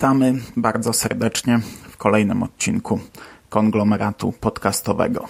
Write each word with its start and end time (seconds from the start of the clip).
Witamy 0.00 0.34
bardzo 0.56 0.92
serdecznie 0.92 1.60
w 1.90 1.96
kolejnym 1.96 2.42
odcinku 2.42 3.00
konglomeratu 3.48 4.32
podcastowego. 4.32 5.28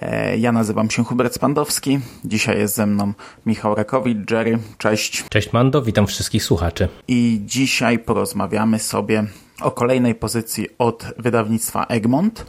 E, 0.00 0.36
ja 0.38 0.52
nazywam 0.52 0.90
się 0.90 1.04
Hubert 1.04 1.34
Spandowski. 1.34 2.00
Dzisiaj 2.24 2.58
jest 2.58 2.74
ze 2.74 2.86
mną 2.86 3.12
Michał 3.46 3.74
Rakowicz, 3.74 4.30
Jerry. 4.30 4.58
Cześć. 4.78 5.24
Cześć 5.28 5.52
Mando, 5.52 5.82
witam 5.82 6.06
wszystkich 6.06 6.44
słuchaczy. 6.44 6.88
I 7.08 7.40
dzisiaj 7.44 7.98
porozmawiamy 7.98 8.78
sobie 8.78 9.24
o 9.60 9.70
kolejnej 9.70 10.14
pozycji 10.14 10.68
od 10.78 11.06
wydawnictwa 11.18 11.84
Egmont, 11.84 12.46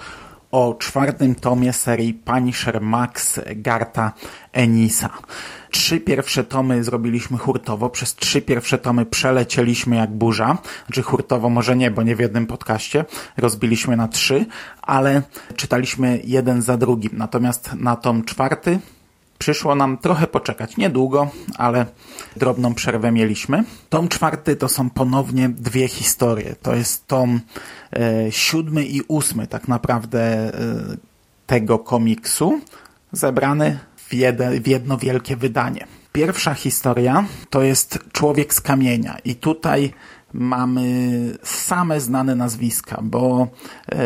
o 0.52 0.76
czwartym 0.80 1.36
tomie 1.36 1.74
serii 1.74 2.14
Punisher 2.14 2.82
Max 2.82 3.40
Garta 3.56 4.12
Enisa. 4.52 5.10
Trzy 5.74 6.00
pierwsze 6.00 6.44
tomy 6.44 6.84
zrobiliśmy 6.84 7.38
hurtowo, 7.38 7.90
przez 7.90 8.16
trzy 8.16 8.42
pierwsze 8.42 8.78
tomy 8.78 9.06
przelecieliśmy 9.06 9.96
jak 9.96 10.12
burza, 10.12 10.58
znaczy 10.86 11.02
hurtowo 11.02 11.50
może 11.50 11.76
nie, 11.76 11.92
bo 11.92 12.04
nie 12.04 12.16
w 12.16 12.20
jednym 12.20 12.48
podcaście, 12.48 13.06
rozbiliśmy 13.38 13.98
na 13.98 14.08
trzy, 14.08 14.46
ale 14.82 15.22
czytaliśmy 15.56 16.22
jeden 16.24 16.62
za 16.62 16.78
drugim. 16.78 17.12
Natomiast 17.14 17.74
na 17.74 17.96
tom 17.96 18.24
czwarty 18.24 18.80
przyszło 19.38 19.76
nam 19.76 19.98
trochę 19.98 20.28
poczekać. 20.28 20.78
Niedługo, 20.78 21.32
ale 21.58 21.86
drobną 22.36 22.74
przerwę 22.74 23.12
mieliśmy. 23.12 23.64
Tom 23.90 24.08
czwarty 24.08 24.56
to 24.56 24.70
są 24.70 24.90
ponownie 24.90 25.50
dwie 25.50 25.88
historie. 25.88 26.56
To 26.62 26.76
jest 26.76 27.08
tom 27.08 27.40
e, 27.94 28.32
siódmy 28.32 28.86
i 28.86 29.02
ósmy 29.08 29.48
tak 29.48 29.68
naprawdę 29.68 30.20
e, 30.20 30.52
tego 31.48 31.80
komiksu, 31.80 32.62
zebrany 33.12 33.80
w, 34.16 34.62
w 34.62 34.68
jedno 34.68 34.98
wielkie 34.98 35.36
wydanie. 35.36 35.88
Pierwsza 36.12 36.54
historia 36.54 37.26
to 37.50 37.62
jest 37.64 38.00
Człowiek 38.12 38.54
z 38.54 38.62
kamienia 38.62 39.18
i 39.26 39.36
tutaj 39.36 39.94
mamy 40.34 40.88
same 41.44 42.02
znane 42.02 42.36
nazwiska, 42.36 43.00
bo 43.04 43.48
e, 43.92 43.98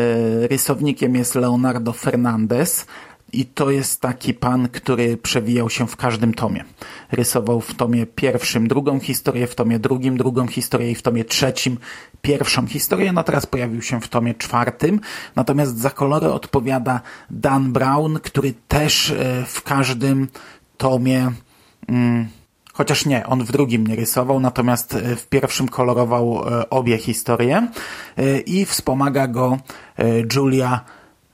rysownikiem 0.48 1.14
jest 1.14 1.34
Leonardo 1.34 1.92
Fernandez, 1.92 2.86
i 3.32 3.46
to 3.46 3.70
jest 3.70 4.00
taki 4.00 4.34
pan, 4.34 4.68
który 4.68 5.16
przewijał 5.16 5.70
się 5.70 5.86
w 5.86 5.96
każdym 5.96 6.34
tomie. 6.34 6.64
Rysował 7.12 7.60
w 7.60 7.74
tomie 7.74 8.06
pierwszym 8.06 8.68
drugą 8.68 9.00
historię, 9.00 9.46
w 9.46 9.54
tomie 9.54 9.78
drugim 9.78 10.16
drugą 10.16 10.46
historię 10.46 10.90
i 10.90 10.94
w 10.94 11.02
tomie 11.02 11.24
trzecim 11.24 11.78
pierwszą 12.22 12.66
historię. 12.66 13.12
No 13.12 13.22
teraz 13.22 13.46
pojawił 13.46 13.82
się 13.82 14.00
w 14.00 14.08
tomie 14.08 14.34
czwartym. 14.34 15.00
Natomiast 15.36 15.78
za 15.78 15.90
kolory 15.90 16.32
odpowiada 16.32 17.00
Dan 17.30 17.72
Brown, 17.72 18.18
który 18.22 18.54
też 18.68 19.14
w 19.46 19.62
każdym 19.62 20.28
tomie 20.76 21.32
hmm, 21.86 22.28
Chociaż 22.72 23.06
nie, 23.06 23.26
on 23.26 23.44
w 23.44 23.52
drugim 23.52 23.86
nie 23.86 23.96
rysował, 23.96 24.40
natomiast 24.40 24.96
w 25.16 25.26
pierwszym 25.26 25.68
kolorował 25.68 26.42
obie 26.70 26.98
historie 26.98 27.68
i 28.46 28.64
wspomaga 28.64 29.26
go 29.28 29.58
Julia 30.34 30.84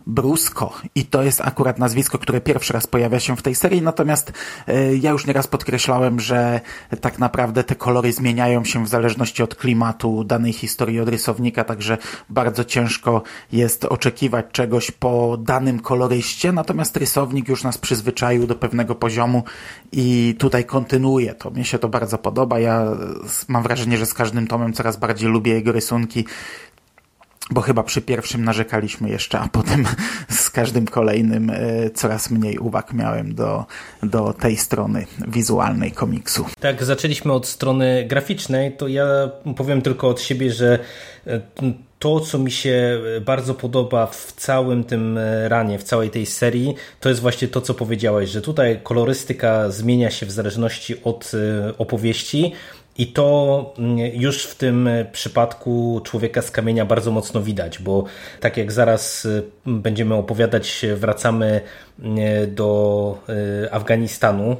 Brusko 0.07 0.75
i 0.95 1.07
to 1.07 1.23
jest 1.23 1.41
akurat 1.41 1.79
nazwisko, 1.79 2.19
które 2.19 2.41
pierwszy 2.41 2.73
raz 2.73 2.87
pojawia 2.87 3.21
się 3.21 3.37
w 3.37 3.43
tej 3.43 3.55
serii, 3.55 3.83
natomiast 3.83 4.33
e, 4.69 4.97
ja 4.97 5.11
już 5.11 5.27
nieraz 5.27 5.47
podkreślałem, 5.47 6.21
że 6.21 6.61
tak 7.01 7.19
naprawdę 7.19 7.65
te 7.65 7.75
kolory 7.75 8.13
zmieniają 8.13 8.65
się 8.65 8.85
w 8.85 8.89
zależności 8.89 9.43
od 9.43 9.55
klimatu 9.55 10.25
danej 10.25 10.53
historii 10.53 11.01
od 11.01 11.09
rysownika, 11.09 11.65
także 11.65 11.99
bardzo 12.31 12.65
ciężko 12.65 13.23
jest 13.53 13.85
oczekiwać 13.85 14.47
czegoś 14.53 14.91
po 14.91 15.37
danym 15.37 15.81
koloryście, 15.81 16.53
natomiast 16.53 16.97
rysownik 16.97 17.49
już 17.49 17.65
nas 17.65 17.79
przyzwyczaił 17.79 18.47
do 18.47 18.55
pewnego 18.55 18.95
poziomu 18.95 19.43
i 19.93 20.37
tutaj 20.39 20.65
kontynuuje 20.65 21.35
to. 21.35 21.51
Mnie 21.51 21.65
się 21.65 21.79
to 21.79 21.89
bardzo 21.89 22.19
podoba. 22.19 22.59
Ja 22.59 22.87
mam 23.49 23.63
wrażenie, 23.63 23.99
że 23.99 24.07
z 24.07 24.15
każdym 24.15 24.47
tomem 24.47 24.73
coraz 24.73 24.97
bardziej 24.97 25.29
lubię 25.29 25.53
jego 25.53 25.73
rysunki 25.73 26.25
bo 27.51 27.61
chyba 27.61 27.83
przy 27.83 28.03
pierwszym 28.03 28.45
narzekaliśmy 28.45 29.09
jeszcze, 29.09 29.39
a 29.39 29.49
potem 29.49 29.85
z 30.29 30.51
każdym 30.51 30.87
kolejnym 30.87 31.51
e, 31.51 31.91
coraz 31.91 32.31
mniej 32.31 32.59
uwag 32.59 32.93
miałem 32.93 33.35
do, 33.35 33.65
do 34.03 34.33
tej 34.33 34.57
strony 34.57 35.07
wizualnej 35.29 35.93
komiksu. 35.93 36.45
Tak, 36.61 36.85
zaczęliśmy 36.85 37.33
od 37.33 37.47
strony 37.47 38.05
graficznej, 38.09 38.77
to 38.77 38.89
ja 38.89 39.07
powiem 39.57 39.83
tylko 39.83 40.09
od 40.09 40.21
siebie, 40.21 40.53
że 40.53 40.79
e, 41.27 41.41
to, 41.99 42.21
co 42.21 42.39
mi 42.39 42.51
się 42.51 43.01
bardzo 43.25 43.55
podoba 43.55 44.07
w 44.07 44.33
całym 44.33 44.85
tym 44.85 45.19
e, 45.19 45.49
ranie, 45.49 45.79
w 45.79 45.83
całej 45.83 46.11
tej 46.11 46.27
serii, 46.27 46.75
to 47.01 47.09
jest 47.09 47.21
właśnie 47.21 47.49
to, 47.49 47.61
co 47.61 47.75
powiedziałeś, 47.75 48.31
że 48.31 48.43
tutaj 48.43 48.81
kolorystyka 48.83 49.71
zmienia 49.71 50.11
się 50.11 50.27
w 50.27 50.31
zależności 50.31 51.05
od 51.05 51.33
opowieści, 51.79 52.53
i 52.99 53.07
to 53.07 53.75
mm, 53.79 53.99
już 53.99 54.45
w 54.45 54.55
tym 54.55 54.89
przypadku 55.13 56.01
człowieka 56.05 56.43
z 56.43 56.51
kamienia 56.51 56.87
bardzo 56.87 57.11
mocno 57.11 57.43
widać, 57.43 57.79
bo 57.79 58.05
tak 58.41 58.57
jak 58.57 58.73
zaraz 58.73 59.25
y, 59.25 59.43
będziemy 59.67 60.15
opowiadać, 60.15 60.87
wracamy 60.97 61.61
y, 61.99 62.47
do 62.47 63.19
Afganistanu. 63.71 64.57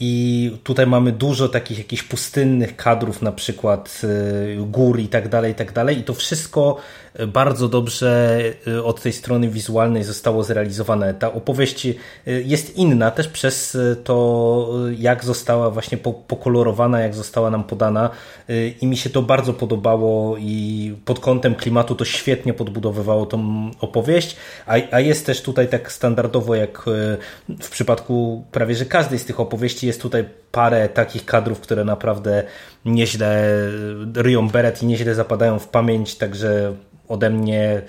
I 0.00 0.58
tutaj 0.64 0.86
mamy 0.86 1.12
dużo 1.12 1.48
takich 1.48 1.78
jakichś 1.78 2.02
pustynnych 2.02 2.76
kadrów, 2.76 3.22
na 3.22 3.32
przykład 3.32 4.02
gór 4.58 5.00
i 5.00 5.08
tak 5.08 5.28
dalej, 5.28 5.52
i 5.52 5.54
tak 5.54 5.72
dalej. 5.72 5.98
I 5.98 6.02
to 6.02 6.14
wszystko 6.14 6.76
bardzo 7.28 7.68
dobrze 7.68 8.40
y, 8.66 8.84
od 8.84 9.02
tej 9.02 9.12
strony 9.12 9.48
wizualnej 9.48 10.04
zostało 10.04 10.42
zrealizowane. 10.42 11.14
Ta 11.14 11.32
opowieść 11.32 11.86
y, 11.86 11.96
jest 12.26 12.76
inna 12.76 13.10
też 13.10 13.28
przez 13.28 13.74
y, 13.74 13.96
to, 14.04 14.68
jak 14.98 15.24
została 15.24 15.70
właśnie 15.70 15.98
pokolorowana, 16.28 17.00
jak 17.00 17.14
została 17.14 17.50
nam 17.50 17.64
podana 17.64 18.10
i 18.80 18.86
mi 18.86 18.96
się 18.96 19.10
to 19.10 19.22
bardzo 19.22 19.52
podobało 19.52 20.36
i 20.38 20.94
pod 21.04 21.20
kątem 21.20 21.54
klimatu 21.54 21.94
to 21.94 22.04
świetnie 22.04 22.54
podbudowywało 22.54 23.26
tą 23.26 23.70
opowieść, 23.80 24.36
a 24.90 25.00
jest 25.00 25.26
też 25.26 25.42
tutaj 25.42 25.68
tak 25.68 25.92
standardowo 25.92 26.54
jak 26.54 26.84
w 27.62 27.70
przypadku 27.70 28.44
prawie, 28.52 28.74
że 28.74 28.84
każdej 28.84 29.18
z 29.18 29.24
tych 29.24 29.39
opowieści 29.40 29.86
jest 29.86 30.02
tutaj 30.02 30.24
parę 30.52 30.88
takich 30.88 31.24
kadrów, 31.24 31.60
które 31.60 31.84
naprawdę 31.84 32.42
nieźle 32.84 33.56
ryją 34.14 34.48
beret 34.48 34.82
i 34.82 34.86
nieźle 34.86 35.14
zapadają 35.14 35.58
w 35.58 35.68
pamięć, 35.68 36.14
także 36.14 36.74
ode 37.08 37.30
mnie 37.30 37.82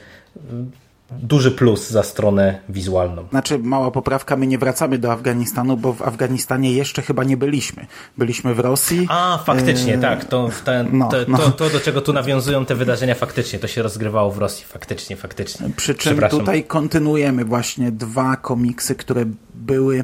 duży 1.12 1.52
plus 1.52 1.90
za 1.90 2.04
stronę 2.04 2.60
wizualną. 2.70 3.28
Znaczy, 3.30 3.60
mała 3.60 3.92
poprawka, 3.92 4.38
my 4.38 4.48
nie 4.48 4.58
wracamy 4.58 4.98
do 4.98 5.12
Afganistanu, 5.12 5.78
bo 5.78 5.94
w 5.94 6.02
Afganistanie 6.02 6.74
jeszcze 6.74 7.02
chyba 7.02 7.24
nie 7.24 7.38
byliśmy. 7.38 7.86
Byliśmy 8.18 8.56
w 8.56 8.60
Rosji. 8.60 9.08
A, 9.10 9.40
faktycznie, 9.46 9.96
e... 9.96 9.98
tak. 9.98 10.26
To, 10.26 10.50
ten, 10.66 10.98
no, 10.98 11.10
to, 11.10 11.18
no. 11.28 11.38
To, 11.38 11.52
to, 11.52 11.70
do 11.70 11.80
czego 11.80 12.02
tu 12.02 12.14
nawiązują 12.14 12.66
te 12.66 12.76
wydarzenia, 12.76 13.16
faktycznie, 13.16 13.60
to 13.60 13.68
się 13.68 13.82
rozgrywało 13.82 14.32
w 14.32 14.38
Rosji, 14.38 14.66
faktycznie, 14.66 15.16
faktycznie. 15.16 15.70
Przy 15.78 15.96
czym 15.96 16.22
tutaj 16.30 16.64
kontynuujemy 16.64 17.46
właśnie 17.46 17.92
dwa 17.92 18.36
komiksy, 18.36 18.96
które 18.96 19.26
były, 19.54 20.04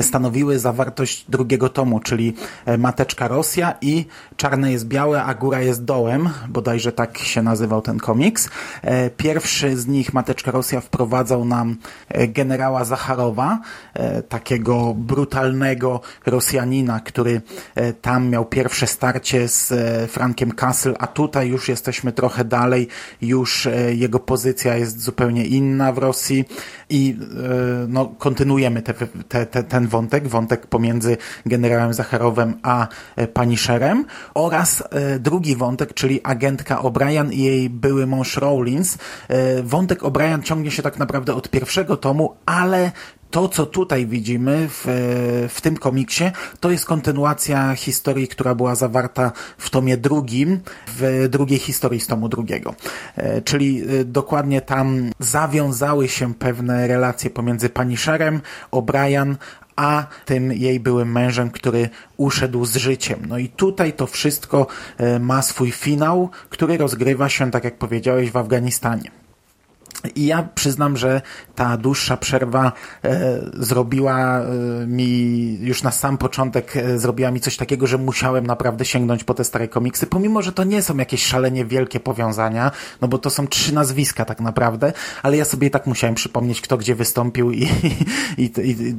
stanowiły 0.00 0.58
zawartość 0.58 1.24
drugiego 1.28 1.68
tomu, 1.68 2.00
czyli 2.00 2.34
e, 2.66 2.78
Mateczka 2.78 3.28
Rosja 3.28 3.74
i 3.80 4.06
Czarne 4.36 4.72
jest 4.72 4.86
białe, 4.86 5.24
a 5.24 5.34
góra 5.34 5.60
jest 5.60 5.84
dołem, 5.84 6.28
bodajże 6.48 6.92
tak 6.92 7.18
się 7.18 7.42
nazywał 7.42 7.82
ten 7.82 7.98
komiks. 7.98 8.48
E, 8.82 9.10
pierwszy 9.10 9.76
z 9.76 9.86
nich, 9.86 10.14
Mateczka 10.14 10.50
Rosja, 10.50 10.80
wprowadzał 10.80 11.44
nam 11.44 11.76
e, 12.08 12.28
generała 12.28 12.84
Zacharowa, 12.84 13.60
takiego 14.28 14.94
brutalnego 14.94 16.00
Rosjanina, 16.26 17.00
który 17.00 17.40
tam 18.02 18.28
miał 18.28 18.44
pierwsze 18.44 18.86
starcie 18.86 19.48
z 19.48 19.72
Frankiem 20.10 20.52
Castle, 20.52 20.94
a 20.98 21.06
tutaj 21.06 21.48
już 21.48 21.68
jesteśmy 21.68 22.12
trochę 22.12 22.44
dalej, 22.44 22.88
już 23.22 23.68
jego 23.90 24.18
pozycja 24.20 24.76
jest 24.76 25.00
zupełnie 25.00 25.46
inna 25.46 25.92
w 25.92 25.98
Rosji 25.98 26.44
i 26.90 27.16
no, 27.88 28.06
kontynuujemy 28.06 28.82
te 28.82 28.94
te, 29.28 29.46
te, 29.46 29.62
ten 29.62 29.87
wątek, 29.88 30.28
wątek 30.28 30.66
pomiędzy 30.66 31.16
generałem 31.46 31.94
Zacharowem 31.94 32.54
a 32.62 32.88
e, 33.16 33.26
Punisherem 33.26 34.04
oraz 34.34 34.82
e, 34.90 35.18
drugi 35.18 35.56
wątek, 35.56 35.94
czyli 35.94 36.20
agentka 36.22 36.76
O'Brien 36.76 37.32
i 37.32 37.42
jej 37.42 37.70
były 37.70 38.06
mąż 38.06 38.36
Rawlins. 38.36 38.98
E, 39.28 39.62
wątek 39.62 40.00
O'Brien 40.02 40.42
ciągnie 40.42 40.70
się 40.70 40.82
tak 40.82 40.98
naprawdę 40.98 41.34
od 41.34 41.50
pierwszego 41.50 41.96
tomu, 41.96 42.34
ale 42.46 42.92
to, 43.30 43.48
co 43.48 43.66
tutaj 43.66 44.06
widzimy 44.06 44.68
w, 44.68 44.84
w 45.48 45.60
tym 45.60 45.76
komiksie, 45.76 46.24
to 46.60 46.70
jest 46.70 46.84
kontynuacja 46.84 47.74
historii, 47.74 48.28
która 48.28 48.54
była 48.54 48.74
zawarta 48.74 49.32
w 49.58 49.70
tomie 49.70 49.96
drugim, 49.96 50.60
w 50.86 51.26
drugiej 51.30 51.58
historii 51.58 52.00
z 52.00 52.06
tomu 52.06 52.28
drugiego. 52.28 52.74
Czyli 53.44 53.82
dokładnie 54.04 54.60
tam 54.60 55.10
zawiązały 55.18 56.08
się 56.08 56.34
pewne 56.34 56.86
relacje 56.86 57.30
pomiędzy 57.30 57.68
Punisherem, 57.68 58.40
O'Brien, 58.72 59.36
a 59.78 60.06
tym 60.24 60.52
jej 60.52 60.80
byłym 60.80 61.12
mężem, 61.12 61.50
który 61.50 61.88
uszedł 62.16 62.64
z 62.64 62.76
życiem. 62.76 63.20
No 63.28 63.38
i 63.38 63.48
tutaj 63.48 63.92
to 63.92 64.06
wszystko 64.06 64.66
e, 64.96 65.18
ma 65.18 65.42
swój 65.42 65.70
finał, 65.70 66.30
który 66.50 66.78
rozgrywa 66.78 67.28
się, 67.28 67.50
tak 67.50 67.64
jak 67.64 67.78
powiedziałeś, 67.78 68.30
w 68.30 68.36
Afganistanie. 68.36 69.10
I 70.14 70.26
ja 70.26 70.48
przyznam, 70.54 70.96
że 70.96 71.22
ta 71.54 71.76
dłuższa 71.76 72.16
przerwa 72.16 72.72
e, 73.04 73.40
zrobiła 73.52 74.40
e, 74.40 74.46
mi 74.86 75.58
już 75.60 75.82
na 75.82 75.90
sam 75.90 76.18
początek 76.18 76.76
e, 76.76 76.98
zrobiła 76.98 77.30
mi 77.30 77.40
coś 77.40 77.56
takiego, 77.56 77.86
że 77.86 77.98
musiałem 77.98 78.46
naprawdę 78.46 78.84
sięgnąć 78.84 79.24
po 79.24 79.34
te 79.34 79.44
stare 79.44 79.68
komiksy, 79.68 80.06
pomimo, 80.06 80.42
że 80.42 80.52
to 80.52 80.64
nie 80.64 80.82
są 80.82 80.96
jakieś 80.96 81.24
szalenie 81.24 81.64
wielkie 81.64 82.00
powiązania, 82.00 82.70
no 83.00 83.08
bo 83.08 83.18
to 83.18 83.30
są 83.30 83.46
trzy 83.46 83.74
nazwiska 83.74 84.24
tak 84.24 84.40
naprawdę, 84.40 84.92
ale 85.22 85.36
ja 85.36 85.44
sobie 85.44 85.70
tak 85.70 85.86
musiałem 85.86 86.14
przypomnieć, 86.14 86.60
kto 86.60 86.76
gdzie 86.76 86.94
wystąpił 86.94 87.50
i, 87.50 87.62
i, 88.38 88.42
i, 88.42 88.70
i 88.70 88.96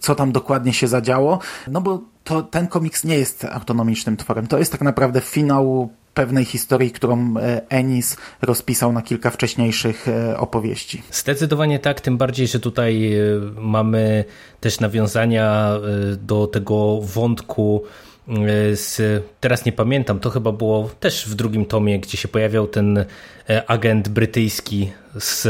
co 0.00 0.14
tam 0.14 0.32
dokładnie 0.32 0.72
się 0.72 0.88
zadziało, 0.88 1.38
no 1.68 1.80
bo 1.80 2.00
to 2.24 2.42
ten 2.42 2.66
komiks 2.66 3.04
nie 3.04 3.18
jest 3.18 3.44
autonomicznym 3.44 4.16
tworem. 4.16 4.46
To 4.46 4.58
jest 4.58 4.72
tak 4.72 4.80
naprawdę 4.80 5.20
finał 5.20 5.90
pewnej 6.14 6.44
historii, 6.44 6.90
którą 6.90 7.34
e, 7.36 7.60
Ennis 7.68 8.16
rozpisał 8.42 8.92
na 8.92 9.02
kilka 9.02 9.30
wcześniejszych 9.30 10.08
e, 10.08 10.38
opowieści. 10.38 11.02
Zdecydowanie 11.10 11.78
tak, 11.78 12.00
tym 12.00 12.18
bardziej, 12.18 12.46
że 12.46 12.60
tutaj 12.60 13.14
e, 13.14 13.20
mamy 13.56 14.24
też 14.60 14.80
nawiązania 14.80 15.70
do 16.16 16.46
tego 16.46 17.00
wątku 17.00 17.82
z, 18.72 19.24
teraz 19.40 19.64
nie 19.64 19.72
pamiętam, 19.72 20.20
to 20.20 20.30
chyba 20.30 20.52
było 20.52 20.90
też 21.00 21.28
w 21.28 21.34
drugim 21.34 21.66
tomie, 21.66 22.00
gdzie 22.00 22.16
się 22.16 22.28
pojawiał 22.28 22.66
ten 22.66 23.04
agent 23.66 24.08
brytyjski 24.08 24.92
z 25.18 25.48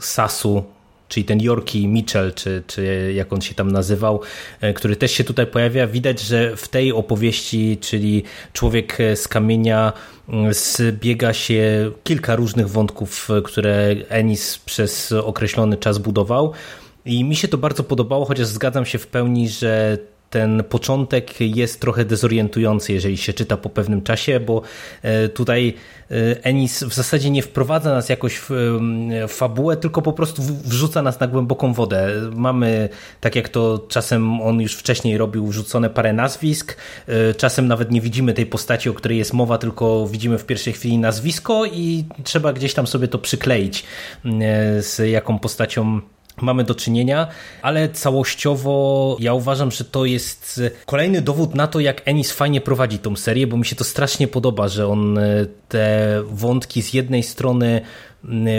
Sasu, 0.00 0.64
czyli 1.08 1.24
ten 1.24 1.40
Yorkie 1.40 1.88
Mitchell, 1.88 2.32
czy, 2.34 2.62
czy 2.66 3.12
jak 3.16 3.32
on 3.32 3.40
się 3.40 3.54
tam 3.54 3.72
nazywał, 3.72 4.20
e, 4.60 4.72
który 4.72 4.96
też 4.96 5.12
się 5.12 5.24
tutaj 5.24 5.46
pojawia. 5.46 5.86
Widać, 5.86 6.20
że 6.20 6.56
w 6.56 6.68
tej 6.68 6.92
opowieści, 6.92 7.78
czyli 7.80 8.24
Człowiek 8.52 8.98
z 9.14 9.28
kamienia, 9.28 9.92
mm, 10.28 10.54
zbiega 10.54 11.32
się 11.32 11.90
kilka 12.04 12.36
różnych 12.36 12.68
wątków, 12.68 13.28
które 13.44 13.94
Ennis 14.08 14.58
przez 14.58 15.12
określony 15.12 15.76
czas 15.76 15.98
budował. 15.98 16.52
I 17.04 17.24
mi 17.24 17.36
się 17.36 17.48
to 17.48 17.58
bardzo 17.58 17.82
podobało, 17.82 18.24
chociaż 18.24 18.46
zgadzam 18.46 18.86
się 18.86 18.98
w 18.98 19.06
pełni, 19.06 19.48
że 19.48 19.98
ten 20.30 20.64
początek 20.68 21.40
jest 21.40 21.80
trochę 21.80 22.04
dezorientujący, 22.04 22.92
jeżeli 22.92 23.16
się 23.16 23.32
czyta 23.32 23.56
po 23.56 23.70
pewnym 23.70 24.02
czasie, 24.02 24.40
bo 24.40 24.62
e, 25.02 25.28
tutaj 25.28 25.74
e, 26.10 26.14
Enis 26.44 26.82
w 26.82 26.94
zasadzie 26.94 27.30
nie 27.30 27.42
wprowadza 27.42 27.90
nas 27.90 28.08
jakoś 28.08 28.38
w 28.38 28.50
fabułę, 29.28 29.76
tylko 29.76 30.02
po 30.02 30.12
prostu 30.12 30.42
wrzuca 30.64 31.02
nas 31.02 31.20
na 31.20 31.26
głęboką 31.26 31.72
wodę. 31.72 32.10
Mamy, 32.34 32.88
tak 33.20 33.36
jak 33.36 33.48
to 33.48 33.86
czasem 33.88 34.40
on 34.40 34.60
już 34.60 34.76
wcześniej 34.76 35.18
robił, 35.18 35.46
wrzucone 35.46 35.90
parę 35.90 36.12
nazwisk, 36.12 36.76
e, 37.06 37.34
czasem 37.34 37.68
nawet 37.68 37.90
nie 37.90 38.00
widzimy 38.00 38.34
tej 38.34 38.46
postaci, 38.46 38.90
o 38.90 38.94
której 38.94 39.18
jest 39.18 39.32
mowa, 39.32 39.58
tylko 39.58 40.06
widzimy 40.06 40.38
w 40.38 40.46
pierwszej 40.46 40.72
chwili 40.72 40.98
nazwisko 40.98 41.66
i 41.66 42.04
trzeba 42.24 42.52
gdzieś 42.52 42.74
tam 42.74 42.86
sobie 42.86 43.08
to 43.08 43.18
przykleić 43.18 43.84
z 44.80 45.10
jaką 45.10 45.38
postacią 45.38 46.00
mamy 46.42 46.64
do 46.64 46.74
czynienia, 46.74 47.26
ale 47.62 47.88
całościowo 47.88 49.16
ja 49.20 49.34
uważam, 49.34 49.70
że 49.70 49.84
to 49.84 50.04
jest 50.04 50.60
kolejny 50.86 51.22
dowód 51.22 51.54
na 51.54 51.66
to, 51.66 51.80
jak 51.80 52.02
Ennis 52.04 52.32
fajnie 52.32 52.60
prowadzi 52.60 52.98
tą 52.98 53.16
serię, 53.16 53.46
bo 53.46 53.56
mi 53.56 53.66
się 53.66 53.76
to 53.76 53.84
strasznie 53.84 54.28
podoba, 54.28 54.68
że 54.68 54.88
on 54.88 55.18
e, 55.18 55.46
te 55.68 56.22
wątki 56.30 56.82
z 56.82 56.92
jednej 56.92 57.22
strony 57.22 57.80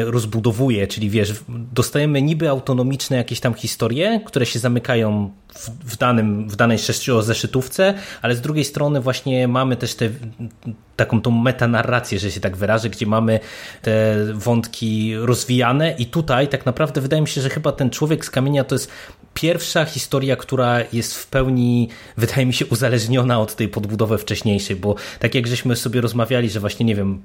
rozbudowuje, 0.06 0.88
czyli 0.88 1.10
wiesz, 1.10 1.34
dostajemy 1.50 2.22
niby 2.22 2.50
autonomiczne 2.50 3.18
jakieś 3.18 3.40
tam 3.40 3.54
historie, 3.54 4.22
które 4.26 4.46
się 4.46 4.60
zamykają 4.60 5.32
w, 5.54 5.70
w, 5.70 5.98
danym, 5.98 6.50
w 6.50 6.56
danej 6.56 6.80
sześciozeszytówce, 6.80 7.94
ale 8.22 8.36
z 8.36 8.42
drugiej 8.42 8.66
strony 8.66 9.02
właśnie 9.02 9.48
mamy 9.48 9.76
też 9.76 9.96
te, 9.96 10.10
taką 10.96 11.22
tą 11.22 11.32
metanarrację, 11.32 12.20
że 12.20 12.32
się 12.32 12.40
tak 12.40 12.58
wyrażę, 12.58 12.90
gdzie 12.90 13.06
mamy 13.06 13.40
te 13.82 14.16
wątki 14.34 15.16
rozwijane 15.16 15.96
i 15.98 16.06
tutaj 16.06 16.48
tak 16.48 16.66
naprawdę 16.66 17.02
wydaje 17.02 17.22
mi 17.22 17.28
się, 17.28 17.42
że 17.42 17.50
chyba 17.50 17.72
ten 17.72 17.90
człowiek 17.90 18.26
z 18.26 18.30
kamienia 18.30 18.64
to 18.64 18.76
jest 18.76 18.92
pierwsza 19.34 19.86
historia, 19.86 20.36
która 20.36 20.80
jest 20.94 21.16
w 21.16 21.28
pełni, 21.28 21.90
wydaje 22.18 22.46
mi 22.46 22.54
się, 22.54 22.66
uzależniona 22.66 23.40
od 23.40 23.56
tej 23.56 23.68
podbudowy 23.68 24.18
wcześniejszej, 24.18 24.76
bo 24.76 24.96
tak 25.20 25.36
jak 25.36 25.48
żeśmy 25.48 25.76
sobie 25.76 26.02
rozmawiali, 26.02 26.50
że 26.50 26.60
właśnie, 26.60 26.86
nie 26.86 26.96
wiem, 26.96 27.22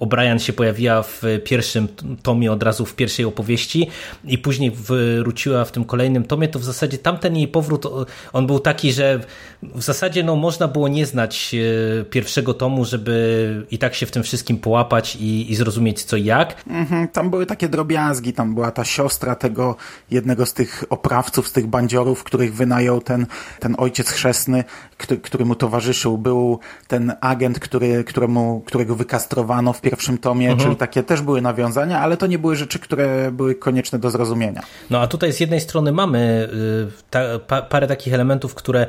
O'Brien 0.00 0.38
się 0.38 0.52
pojawiła 0.52 1.02
w 1.02 1.22
pierwszym 1.44 1.88
tomie 2.22 2.52
od 2.52 2.62
razu 2.62 2.86
w 2.86 2.94
pierwszej 2.94 3.24
opowieści 3.24 3.88
i 4.24 4.38
później 4.38 4.70
wróciła 4.70 5.64
w 5.64 5.72
tym 5.72 5.84
kolejnym 5.84 6.24
tomie, 6.24 6.48
to 6.48 6.58
w 6.58 6.64
zasadzie 6.64 6.98
tamten 6.98 7.36
jej 7.36 7.48
powrót, 7.48 7.86
on 8.32 8.46
był 8.46 8.60
taki, 8.60 8.92
że 8.92 9.20
w 9.62 9.82
zasadzie 9.82 10.24
no, 10.24 10.36
można 10.36 10.68
było 10.68 10.88
nie 10.88 11.06
znać 11.06 11.54
e, 11.54 12.04
pierwszego 12.04 12.54
tomu, 12.54 12.84
żeby 12.84 13.66
i 13.70 13.78
tak 13.78 13.94
się 13.94 14.06
w 14.06 14.10
tym 14.10 14.22
wszystkim 14.22 14.58
połapać 14.58 15.16
i, 15.16 15.52
i 15.52 15.54
zrozumieć 15.54 16.04
co 16.04 16.16
i 16.16 16.24
jak. 16.24 16.64
Mhm, 16.66 17.08
tam 17.08 17.30
były 17.30 17.46
takie 17.46 17.68
drobiazgi, 17.68 18.32
tam 18.32 18.54
była 18.54 18.70
ta 18.70 18.84
siostra 18.84 19.34
tego 19.34 19.76
jednego 20.10 20.46
z 20.46 20.54
tych 20.54 20.84
oprawców, 20.90 21.17
z 21.22 21.52
tych 21.52 21.66
bandziorów, 21.66 22.24
których 22.24 22.54
wynajął 22.54 23.00
ten, 23.00 23.26
ten 23.60 23.74
ojciec 23.78 24.10
chrzestny, 24.10 24.64
który, 24.98 25.20
który 25.20 25.44
mu 25.44 25.54
towarzyszył. 25.54 26.18
Był 26.18 26.58
ten 26.88 27.12
agent, 27.20 27.60
który, 27.60 28.04
któremu, 28.04 28.62
którego 28.66 28.94
wykastrowano 28.94 29.72
w 29.72 29.80
pierwszym 29.80 30.18
tomie, 30.18 30.50
mhm. 30.50 30.64
czyli 30.64 30.76
takie 30.76 31.02
też 31.02 31.22
były 31.22 31.40
nawiązania, 31.42 32.00
ale 32.00 32.16
to 32.16 32.26
nie 32.26 32.38
były 32.38 32.56
rzeczy, 32.56 32.78
które 32.78 33.32
były 33.32 33.54
konieczne 33.54 33.98
do 33.98 34.10
zrozumienia. 34.10 34.62
No 34.90 35.00
a 35.00 35.06
tutaj 35.06 35.32
z 35.32 35.40
jednej 35.40 35.60
strony 35.60 35.92
mamy 35.92 36.48
y, 36.88 37.02
ta, 37.10 37.20
pa, 37.38 37.62
parę 37.62 37.86
takich 37.86 38.14
elementów, 38.14 38.54
które 38.54 38.86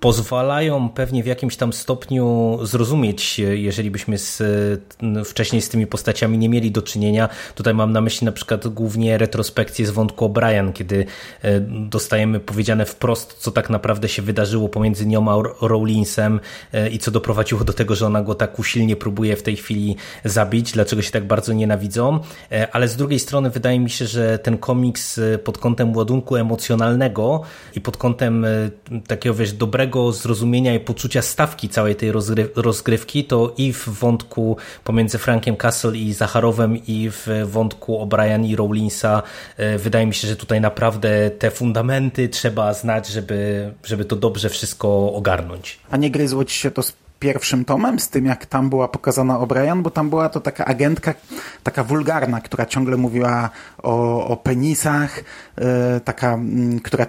pozwalają 0.00 0.88
pewnie 0.88 1.22
w 1.22 1.26
jakimś 1.26 1.56
tam 1.56 1.72
stopniu 1.72 2.58
zrozumieć, 2.62 3.38
jeżeli 3.38 3.90
byśmy 3.90 4.18
z, 4.18 4.42
wcześniej 5.24 5.62
z 5.62 5.68
tymi 5.68 5.86
postaciami 5.86 6.38
nie 6.38 6.48
mieli 6.48 6.70
do 6.70 6.82
czynienia. 6.82 7.28
Tutaj 7.54 7.74
mam 7.74 7.92
na 7.92 8.00
myśli 8.00 8.24
na 8.24 8.32
przykład 8.32 8.68
głównie 8.68 9.18
retrospekcję 9.18 9.86
z 9.86 9.90
wątku 9.90 10.28
O'Brien, 10.28 10.72
kiedy 10.72 11.06
e, 11.42 11.60
dostajemy 11.60 12.40
powiedziane 12.40 12.86
wprost, 12.86 13.36
co 13.38 13.50
tak 13.50 13.70
naprawdę 13.70 14.08
się 14.08 14.22
wydarzyło 14.22 14.68
pomiędzy 14.68 15.06
nią 15.06 15.30
a 15.30 15.66
Rowlinsem 15.66 16.40
e, 16.72 16.88
i 16.88 16.98
co 16.98 17.10
doprowadziło 17.10 17.64
do 17.64 17.72
tego, 17.72 17.94
że 17.94 18.06
ona 18.06 18.22
go 18.22 18.34
tak 18.34 18.58
usilnie 18.58 18.96
próbuje 18.96 19.36
w 19.36 19.42
tej 19.42 19.56
chwili 19.56 19.96
zabić, 20.24 20.72
dlaczego 20.72 21.02
się 21.02 21.10
tak 21.10 21.26
bardzo 21.26 21.52
nienawidzą. 21.52 22.20
E, 22.52 22.68
ale 22.72 22.88
z 22.88 22.96
drugiej 22.96 23.18
strony 23.18 23.50
wydaje 23.50 23.80
mi 23.80 23.90
się, 23.90 24.06
że 24.06 24.38
ten 24.38 24.58
komiks 24.58 25.20
pod 25.44 25.58
kątem 25.58 25.96
ładunku 25.96 26.36
emocjonalnego 26.36 27.42
i 27.74 27.80
pod 27.80 27.96
kątem 27.96 28.46
takiego, 29.06 29.34
wiesz, 29.34 29.52
dobrego 29.52 29.89
dobrego 29.90 30.12
zrozumienia 30.12 30.74
i 30.74 30.80
poczucia 30.80 31.22
stawki 31.22 31.68
całej 31.68 31.96
tej 31.96 32.12
rozgrywki, 32.54 33.24
to 33.24 33.54
i 33.56 33.72
w 33.72 33.88
wątku 33.88 34.56
pomiędzy 34.84 35.18
Frankiem 35.18 35.56
Castle 35.56 35.96
i 35.96 36.12
Zacharowem 36.12 36.86
i 36.86 37.10
w 37.10 37.26
wątku 37.44 37.98
O'Brien 37.98 38.46
i 38.46 38.56
Rowlinsa 38.56 39.22
e, 39.56 39.78
wydaje 39.78 40.06
mi 40.06 40.14
się, 40.14 40.28
że 40.28 40.36
tutaj 40.36 40.60
naprawdę 40.60 41.30
te 41.30 41.50
fundamenty 41.50 42.28
trzeba 42.28 42.74
znać, 42.74 43.08
żeby, 43.08 43.72
żeby 43.84 44.04
to 44.04 44.16
dobrze 44.16 44.48
wszystko 44.48 45.12
ogarnąć. 45.12 45.78
A 45.90 45.96
nie 45.96 46.10
gryzło 46.10 46.44
ci 46.44 46.58
się 46.58 46.70
to 46.70 46.82
pierwszym 47.20 47.64
tomem, 47.64 47.98
z 47.98 48.08
tym 48.08 48.26
jak 48.26 48.46
tam 48.46 48.70
była 48.70 48.88
pokazana 48.88 49.38
O'Brien, 49.38 49.82
bo 49.82 49.90
tam 49.90 50.10
była 50.10 50.28
to 50.28 50.40
taka 50.40 50.64
agentka, 50.64 51.14
taka 51.62 51.84
wulgarna, 51.84 52.40
która 52.40 52.66
ciągle 52.66 52.96
mówiła 52.96 53.50
o, 53.82 54.26
o 54.26 54.36
penisach, 54.36 55.18
yy, 55.18 55.64
taka, 56.04 56.38
yy, 56.72 56.80
która 56.80 57.06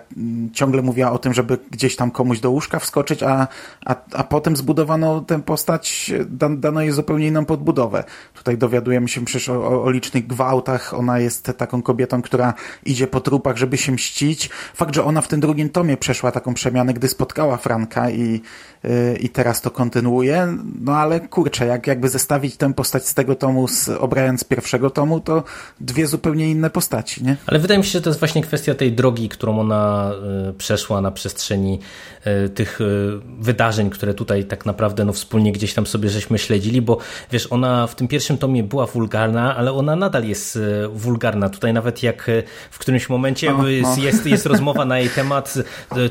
ciągle 0.54 0.82
mówiła 0.82 1.12
o 1.12 1.18
tym, 1.18 1.34
żeby 1.34 1.58
gdzieś 1.72 1.96
tam 1.96 2.12
komuś 2.12 2.40
do 2.40 2.52
łóżka 2.52 2.80
wskoczyć, 2.80 3.24
a, 3.24 3.48
a, 3.86 3.96
a 4.14 4.24
potem 4.24 4.56
zbudowano 4.56 5.22
tę 5.22 5.42
postać, 5.42 6.12
dan, 6.26 6.60
dano 6.60 6.82
jej 6.82 6.92
zupełnie 6.92 7.28
inną 7.28 7.46
podbudowę. 7.46 8.04
Tutaj 8.34 8.58
dowiadujemy 8.58 9.08
się 9.08 9.26
przecież 9.26 9.50
o, 9.50 9.68
o, 9.68 9.84
o 9.84 9.92
licznych 9.92 10.28
gwałtach, 10.28 10.94
ona 10.94 11.20
jest 11.20 11.52
taką 11.58 11.82
kobietą, 11.82 12.22
która 12.22 12.54
idzie 12.86 13.08
po 13.08 13.22
trupach, 13.22 13.58
żeby 13.58 13.78
się 13.78 13.92
mścić. 13.92 14.50
Fakt, 14.74 14.96
że 14.96 15.04
ona 15.04 15.22
w 15.22 15.28
tym 15.28 15.40
drugim 15.40 15.70
tomie 15.70 15.98
przeszła 15.98 16.32
taką 16.32 16.54
przemianę, 16.54 16.94
gdy 16.94 17.08
spotkała 17.08 17.58
Franka 17.58 18.10
i, 18.10 18.42
yy, 18.84 19.18
i 19.20 19.30
teraz 19.30 19.62
to 19.62 19.72
kontynuuje 19.72 20.01
kontynuuje, 20.02 20.58
no 20.82 20.96
ale 20.96 21.20
kurczę, 21.20 21.66
jak 21.66 21.88
jakby 21.88 22.10
zestawić 22.10 22.58
tę 22.58 22.74
postać 22.74 23.08
z 23.08 23.14
tego 23.14 23.36
tomu 23.36 23.68
z 23.68 23.88
O'Brien 23.90 24.38
z 24.38 24.44
pierwszego 24.44 24.90
tomu, 24.90 25.20
to 25.20 25.44
dwie 25.80 26.08
zupełnie 26.08 26.52
inne 26.52 26.70
postaci, 26.70 27.24
nie? 27.24 27.38
Ale 27.48 27.60
wydaje 27.60 27.78
mi 27.78 27.86
się, 27.86 27.92
że 27.92 28.02
to 28.02 28.10
jest 28.10 28.20
właśnie 28.20 28.42
kwestia 28.42 28.76
tej 28.76 28.92
drogi, 28.92 29.30
którą 29.30 29.60
ona 29.60 30.12
y, 30.50 30.54
przeszła 30.54 31.02
na 31.02 31.12
przestrzeni 31.12 31.80
y, 32.46 32.50
tych 32.50 32.82
y, 32.82 33.20
wydarzeń, 33.40 33.90
które 33.90 34.14
tutaj 34.14 34.46
tak 34.46 34.66
naprawdę 34.66 35.06
no, 35.06 35.14
wspólnie 35.14 35.52
gdzieś 35.52 35.74
tam 35.74 35.88
sobie 35.88 36.10
żeśmy 36.10 36.38
śledzili, 36.38 36.82
bo 36.82 36.98
wiesz, 37.32 37.48
ona 37.52 37.88
w 37.88 37.96
tym 37.96 38.08
pierwszym 38.08 38.38
tomie 38.38 38.64
była 38.64 38.86
wulgarna, 38.86 39.56
ale 39.56 39.72
ona 39.74 39.96
nadal 39.96 40.24
jest 40.24 40.60
wulgarna. 40.94 41.50
Tutaj 41.50 41.74
nawet 41.74 42.04
jak 42.04 42.32
w 42.72 42.80
którymś 42.80 43.10
momencie 43.10 43.52
no, 43.52 43.58
no. 43.58 43.68
Jest, 43.98 44.26
jest 44.26 44.46
rozmowa 44.52 44.86
na 44.86 45.00
jej 45.00 45.10
temat, 45.10 45.54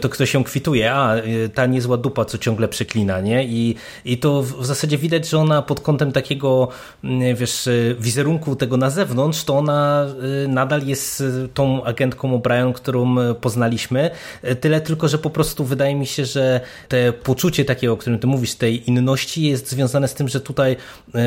to 0.01 0.09
ktoś 0.09 0.35
ją 0.35 0.45
kwituje, 0.45 0.93
a 0.93 1.15
ta 1.55 1.67
niezła 1.67 1.97
dupa, 1.97 2.25
co 2.25 2.39
ciągle 2.39 2.69
przeklina, 2.69 3.21
nie? 3.21 3.45
I, 3.45 3.77
i 4.05 4.19
to 4.19 4.43
w 4.43 4.67
zasadzie 4.67 4.99
widać, 4.99 5.29
że 5.29 5.39
ona 5.39 5.63
pod 5.63 5.81
kątem 5.81 6.13
takiego, 6.13 6.69
mm, 7.05 7.37
wiesz, 7.37 7.69
wizerunku 8.01 8.57
tego 8.57 8.77
na 8.77 8.91
zewnątrz, 8.91 9.45
to 9.45 9.59
ona 9.59 10.07
nadal 10.49 10.87
jest 10.87 11.23
tą 11.55 11.85
agentką 11.85 12.39
O'Brien, 12.39 12.73
którą 12.73 13.17
poznaliśmy, 13.35 14.11
tyle 14.61 14.81
tylko, 14.81 15.09
że 15.09 15.19
po 15.19 15.31
prostu 15.31 15.65
wydaje 15.65 15.95
mi 15.95 16.07
się, 16.07 16.25
że 16.25 16.61
te 16.89 17.13
poczucie 17.13 17.65
takiego, 17.65 17.93
o 17.93 17.97
którym 17.97 18.19
ty 18.19 18.27
mówisz, 18.27 18.55
tej 18.55 18.91
inności 18.91 19.43
jest 19.43 19.69
związane 19.69 20.09
z 20.09 20.15
tym, 20.15 20.29
że 20.29 20.41
tutaj 20.41 20.77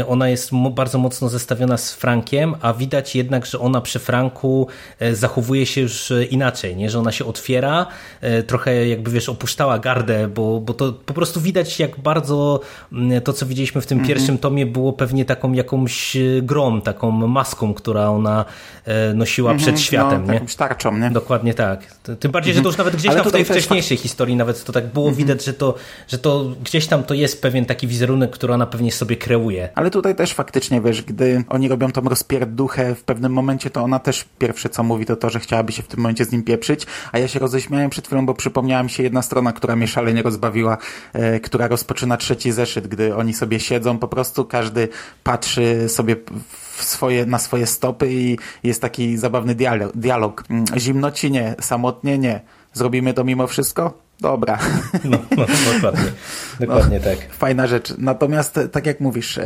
ona 0.08 0.30
jest 0.30 0.52
bardzo 0.72 0.98
mocno 0.98 1.30
zestawiona 1.30 1.78
z 1.78 1.94
Frankiem, 1.94 2.56
a 2.62 2.74
widać 2.74 3.16
jednak, 3.16 3.46
że 3.46 3.60
ona 3.60 3.82
przy 3.82 4.00
Franku 4.00 4.68
zachowuje 5.12 5.66
się 5.66 5.82
już 5.82 6.14
inaczej, 6.30 6.76
nie? 6.76 6.90
że 6.90 7.00
ona 7.00 7.12
się 7.12 7.26
otwiera, 7.26 7.86
trochę 8.48 8.88
jakby 8.88 9.12
wiesz, 9.12 9.30
opuszczała 9.30 9.80
gardę, 9.80 10.28
bo, 10.28 10.60
bo 10.60 10.74
to 10.74 10.94
po 10.94 11.14
prostu 11.14 11.42
widać 11.42 11.80
jak 11.80 12.00
bardzo 12.00 12.43
to, 13.24 13.34
co 13.34 13.46
widzieliśmy 13.46 13.82
w 13.82 13.86
tym 13.86 13.98
mm 13.98 14.06
-hmm. 14.06 14.08
pierwszym 14.08 14.38
tomie 14.38 14.66
było 14.66 14.94
pewnie 14.94 15.26
taką 15.26 15.54
jakąś 15.54 16.18
grą, 16.42 16.82
taką 16.82 17.12
maską, 17.12 17.74
która 17.74 18.10
ona 18.10 18.46
nosiła 19.14 19.52
mm 19.52 19.60
-hmm. 19.60 19.64
przed 19.64 19.80
światem. 19.80 20.26
No, 20.28 20.34
nie? 20.34 20.42
tarczą, 20.58 20.98
nie? 20.98 21.12
Dokładnie 21.12 21.54
tak. 21.54 21.80
Tym 22.20 22.32
bardziej, 22.32 22.54
że 22.54 22.62
to 22.62 22.68
już 22.68 22.78
nawet 22.78 22.96
gdzieś 22.96 23.16
tam 23.16 23.26
w 23.26 23.32
tej 23.32 23.46
wcześniejszej 23.46 23.98
historii 23.98 24.36
nawet 24.36 24.64
to 24.64 24.74
tak 24.74 24.88
było 24.88 25.08
mhm. 25.08 25.18
widać, 25.18 25.46
że 25.46 25.54
to, 25.54 25.76
że 26.08 26.18
to 26.18 26.46
gdzieś 26.64 26.88
tam 26.88 27.04
to 27.04 27.14
jest 27.14 27.42
pewien 27.42 27.66
taki 27.66 27.88
wizerunek, 27.88 28.32
który 28.32 28.54
ona 28.54 28.66
pewnie 28.66 28.92
sobie 28.92 29.18
kreuje. 29.18 29.70
Ale 29.76 29.92
tutaj 29.92 30.16
też 30.16 30.34
faktycznie, 30.34 30.82
wiesz, 30.82 31.02
gdy 31.02 31.44
oni 31.50 31.68
robią 31.68 31.92
tą 31.92 32.02
rozpierduchę 32.02 32.96
w 32.96 33.04
pewnym 33.04 33.34
momencie, 33.34 33.70
to 33.70 33.82
ona 33.82 34.00
też 34.00 34.26
pierwsze 34.40 34.70
co 34.70 34.84
mówi 34.84 35.06
to 35.06 35.16
to, 35.16 35.30
że 35.30 35.40
chciałaby 35.40 35.72
się 35.72 35.84
w 35.84 35.88
tym 35.88 36.00
momencie 36.00 36.26
z 36.26 36.32
nim 36.32 36.44
pieprzyć, 36.44 36.86
a 37.12 37.20
ja 37.20 37.28
się 37.28 37.40
roześmiałem 37.40 37.90
przed 37.90 38.08
chwilą, 38.08 38.26
bo 38.26 38.34
przypomniała 38.34 38.84
mi 38.84 38.90
się 38.90 39.04
jedna 39.04 39.22
strona, 39.22 39.54
która 39.54 39.76
mnie 39.76 39.88
szalenie 39.88 40.22
rozbawiła, 40.22 40.78
e, 41.14 41.40
która 41.40 41.68
rozpoczyna 41.68 42.18
trzeci 42.36 42.52
zeszyt, 42.52 42.88
gdy 42.88 43.16
oni 43.16 43.34
sobie 43.34 43.60
siedzą, 43.60 44.00
po 44.00 44.08
prostu 44.08 44.46
każdy 44.46 44.90
patrzy 45.24 45.90
sobie 45.90 46.16
swoje, 46.80 47.26
na 47.26 47.40
swoje 47.40 47.68
stopy 47.68 48.14
i 48.14 48.38
jest 48.64 48.82
taki 48.82 49.18
zabawny 49.18 49.56
dialog. 49.56 49.92
dialog. 49.96 50.44
Mm, 50.50 50.66
zimno 50.78 51.12
ci 51.12 51.32
nie, 51.32 51.56
samotnie 51.62 52.18
nie. 52.18 52.42
Zrobimy 52.74 53.14
to 53.14 53.24
mimo 53.24 53.48
wszystko? 53.48 54.03
Dobra. 54.20 54.60
No, 55.04 55.18
no 55.38 55.46
dokładnie. 55.74 56.12
Dokładnie 56.60 57.00
no, 57.00 57.04
tak. 57.04 57.34
Fajna 57.34 57.68
rzecz. 57.68 57.94
Natomiast, 57.98 58.60
tak 58.72 58.86
jak 58.86 59.00
mówisz, 59.00 59.38
e, 59.38 59.44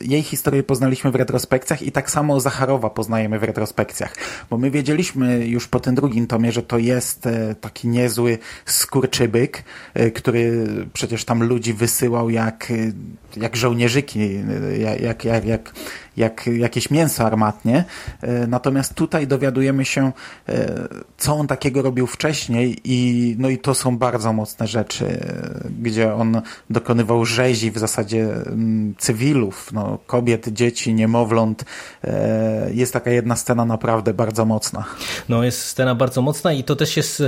jej 0.00 0.22
historię 0.22 0.62
poznaliśmy 0.62 1.10
w 1.10 1.14
retrospekcjach 1.14 1.82
i 1.82 1.92
tak 1.92 2.10
samo 2.10 2.40
Zacharowa 2.40 2.90
poznajemy 2.90 3.38
w 3.38 3.42
retrospekcjach. 3.42 4.14
Bo 4.50 4.58
my 4.58 4.70
wiedzieliśmy 4.70 5.46
już 5.46 5.68
po 5.68 5.80
tym 5.80 5.94
drugim 5.94 6.26
tomie, 6.26 6.52
że 6.52 6.62
to 6.62 6.78
jest 6.78 7.26
e, 7.26 7.54
taki 7.54 7.88
niezły 7.88 8.38
skurczybyk, 8.66 9.64
e, 9.94 10.10
który 10.10 10.66
przecież 10.92 11.24
tam 11.24 11.42
ludzi 11.42 11.74
wysyłał 11.74 12.30
jak, 12.30 12.72
jak 13.36 13.56
żołnierzyki, 13.56 14.30
jak, 15.00 15.24
jak, 15.24 15.44
jak, 15.44 15.72
jak 16.16 16.46
jakieś 16.46 16.90
mięso 16.90 17.24
armatnie. 17.24 17.84
E, 18.20 18.46
natomiast 18.46 18.94
tutaj 18.94 19.26
dowiadujemy 19.26 19.84
się, 19.84 20.12
co 21.18 21.34
on 21.34 21.46
takiego 21.46 21.82
robił 21.82 22.06
wcześniej 22.06 22.80
i, 22.84 23.36
no 23.38 23.48
i 23.48 23.58
to 23.58 23.74
są 23.74 23.98
bardzo 23.98 24.32
mocne 24.32 24.66
rzeczy, 24.66 25.20
gdzie 25.82 26.14
on 26.14 26.42
dokonywał 26.70 27.24
rzezi 27.24 27.70
w 27.70 27.78
zasadzie 27.78 28.24
mm, 28.24 28.94
cywilów, 28.98 29.72
no, 29.72 29.98
kobiet, 30.06 30.48
dzieci, 30.48 30.94
niemowląt. 30.94 31.64
E, 32.04 32.70
jest 32.72 32.92
taka 32.92 33.10
jedna 33.10 33.36
scena 33.36 33.64
naprawdę 33.64 34.14
bardzo 34.14 34.44
mocna. 34.44 34.84
No, 35.28 35.44
jest 35.44 35.62
scena 35.62 35.94
bardzo 35.94 36.22
mocna 36.22 36.52
i 36.52 36.64
to 36.64 36.76
też 36.76 36.96
jest 36.96 37.22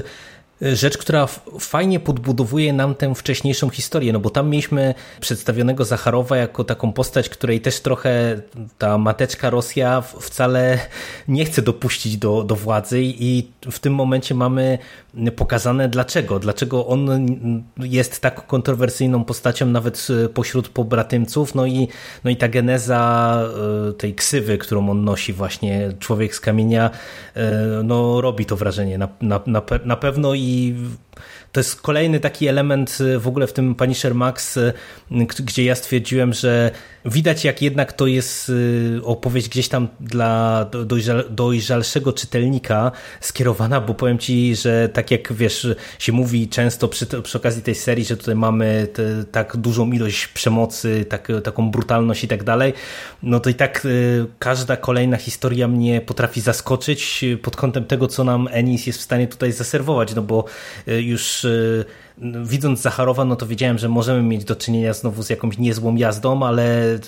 rzecz, 0.60 0.98
która 0.98 1.26
fajnie 1.60 2.00
podbudowuje 2.00 2.72
nam 2.72 2.94
tę 2.94 3.14
wcześniejszą 3.14 3.70
historię, 3.70 4.12
no 4.12 4.20
bo 4.20 4.30
tam 4.30 4.50
mieliśmy 4.50 4.94
przedstawionego 5.20 5.84
Zacharowa 5.84 6.36
jako 6.36 6.64
taką 6.64 6.92
postać, 6.92 7.28
której 7.28 7.60
też 7.60 7.80
trochę 7.80 8.40
ta 8.78 8.98
mateczka 8.98 9.50
Rosja 9.50 10.00
wcale 10.00 10.78
nie 11.28 11.44
chce 11.44 11.62
dopuścić 11.62 12.16
do, 12.16 12.44
do 12.44 12.56
władzy 12.56 13.00
i 13.02 13.48
w 13.70 13.78
tym 13.78 13.94
momencie 13.94 14.34
mamy 14.34 14.78
pokazane 15.36 15.88
dlaczego, 15.88 16.38
dlaczego 16.38 16.86
on 16.86 17.26
jest 17.78 18.20
tak 18.20 18.46
kontrowersyjną 18.46 19.24
postacią 19.24 19.66
nawet 19.66 20.06
pośród 20.34 20.68
pobratymców, 20.68 21.54
no 21.54 21.66
i, 21.66 21.88
no 22.24 22.30
i 22.30 22.36
ta 22.36 22.48
geneza 22.48 23.40
e, 23.88 23.92
tej 23.92 24.14
ksywy, 24.14 24.58
którą 24.58 24.90
on 24.90 25.04
nosi 25.04 25.32
właśnie, 25.32 25.92
człowiek 25.98 26.34
z 26.34 26.40
kamienia, 26.40 26.90
e, 27.34 27.52
no 27.84 28.20
robi 28.20 28.46
to 28.46 28.56
wrażenie 28.56 28.98
na, 28.98 29.08
na, 29.20 29.40
na, 29.46 29.62
na 29.84 29.96
pewno 29.96 30.34
i 30.34 30.45
i 30.46 30.96
to 31.56 31.60
jest 31.60 31.80
kolejny 31.80 32.20
taki 32.20 32.48
element 32.48 32.98
y, 33.00 33.18
w 33.18 33.28
ogóle 33.28 33.46
w 33.46 33.52
tym 33.52 33.74
Punisher 33.74 34.14
Max, 34.14 34.56
y, 34.56 34.72
gdzie 35.38 35.64
ja 35.64 35.74
stwierdziłem, 35.74 36.32
że 36.32 36.70
widać 37.04 37.44
jak 37.44 37.62
jednak 37.62 37.92
to 37.92 38.06
jest 38.06 38.48
y, 38.48 39.00
opowieść 39.04 39.48
gdzieś 39.48 39.68
tam 39.68 39.88
dla 40.00 40.64
dojrzal, 40.84 41.24
dojrzalszego 41.30 42.12
czytelnika 42.12 42.92
skierowana, 43.20 43.80
bo 43.80 43.94
powiem 43.94 44.18
Ci, 44.18 44.56
że 44.56 44.88
tak 44.88 45.10
jak 45.10 45.32
wiesz, 45.32 45.68
się 45.98 46.12
mówi 46.12 46.48
często 46.48 46.88
przy, 46.88 47.06
przy 47.06 47.38
okazji 47.38 47.62
tej 47.62 47.74
serii, 47.74 48.04
że 48.04 48.16
tutaj 48.16 48.34
mamy 48.34 48.88
te, 48.92 49.24
tak 49.24 49.56
dużą 49.56 49.92
ilość 49.92 50.26
przemocy, 50.26 51.04
tak, 51.08 51.28
taką 51.44 51.70
brutalność 51.70 52.24
i 52.24 52.28
tak 52.28 52.44
dalej, 52.44 52.72
no 53.22 53.40
to 53.40 53.50
i 53.50 53.54
tak 53.54 53.86
każda 54.38 54.76
kolejna 54.76 55.16
historia 55.16 55.68
mnie 55.68 56.00
potrafi 56.00 56.40
zaskoczyć 56.40 57.24
pod 57.42 57.56
kątem 57.56 57.84
tego, 57.84 58.08
co 58.08 58.24
nam 58.24 58.48
Ennis 58.50 58.86
jest 58.86 58.98
w 58.98 59.02
stanie 59.02 59.28
tutaj 59.28 59.52
zaserwować, 59.52 60.14
no 60.14 60.22
bo 60.22 60.44
już 60.86 61.45
Widząc 62.44 62.80
Zacharowa, 62.80 63.24
no 63.24 63.36
to 63.36 63.46
wiedziałem, 63.46 63.78
że 63.78 63.88
możemy 63.88 64.22
mieć 64.22 64.44
do 64.44 64.56
czynienia 64.56 64.92
znowu 64.92 65.22
z 65.22 65.30
jakąś 65.30 65.58
niezłą 65.58 65.96
jazdą, 65.96 66.42
ale 66.46 66.98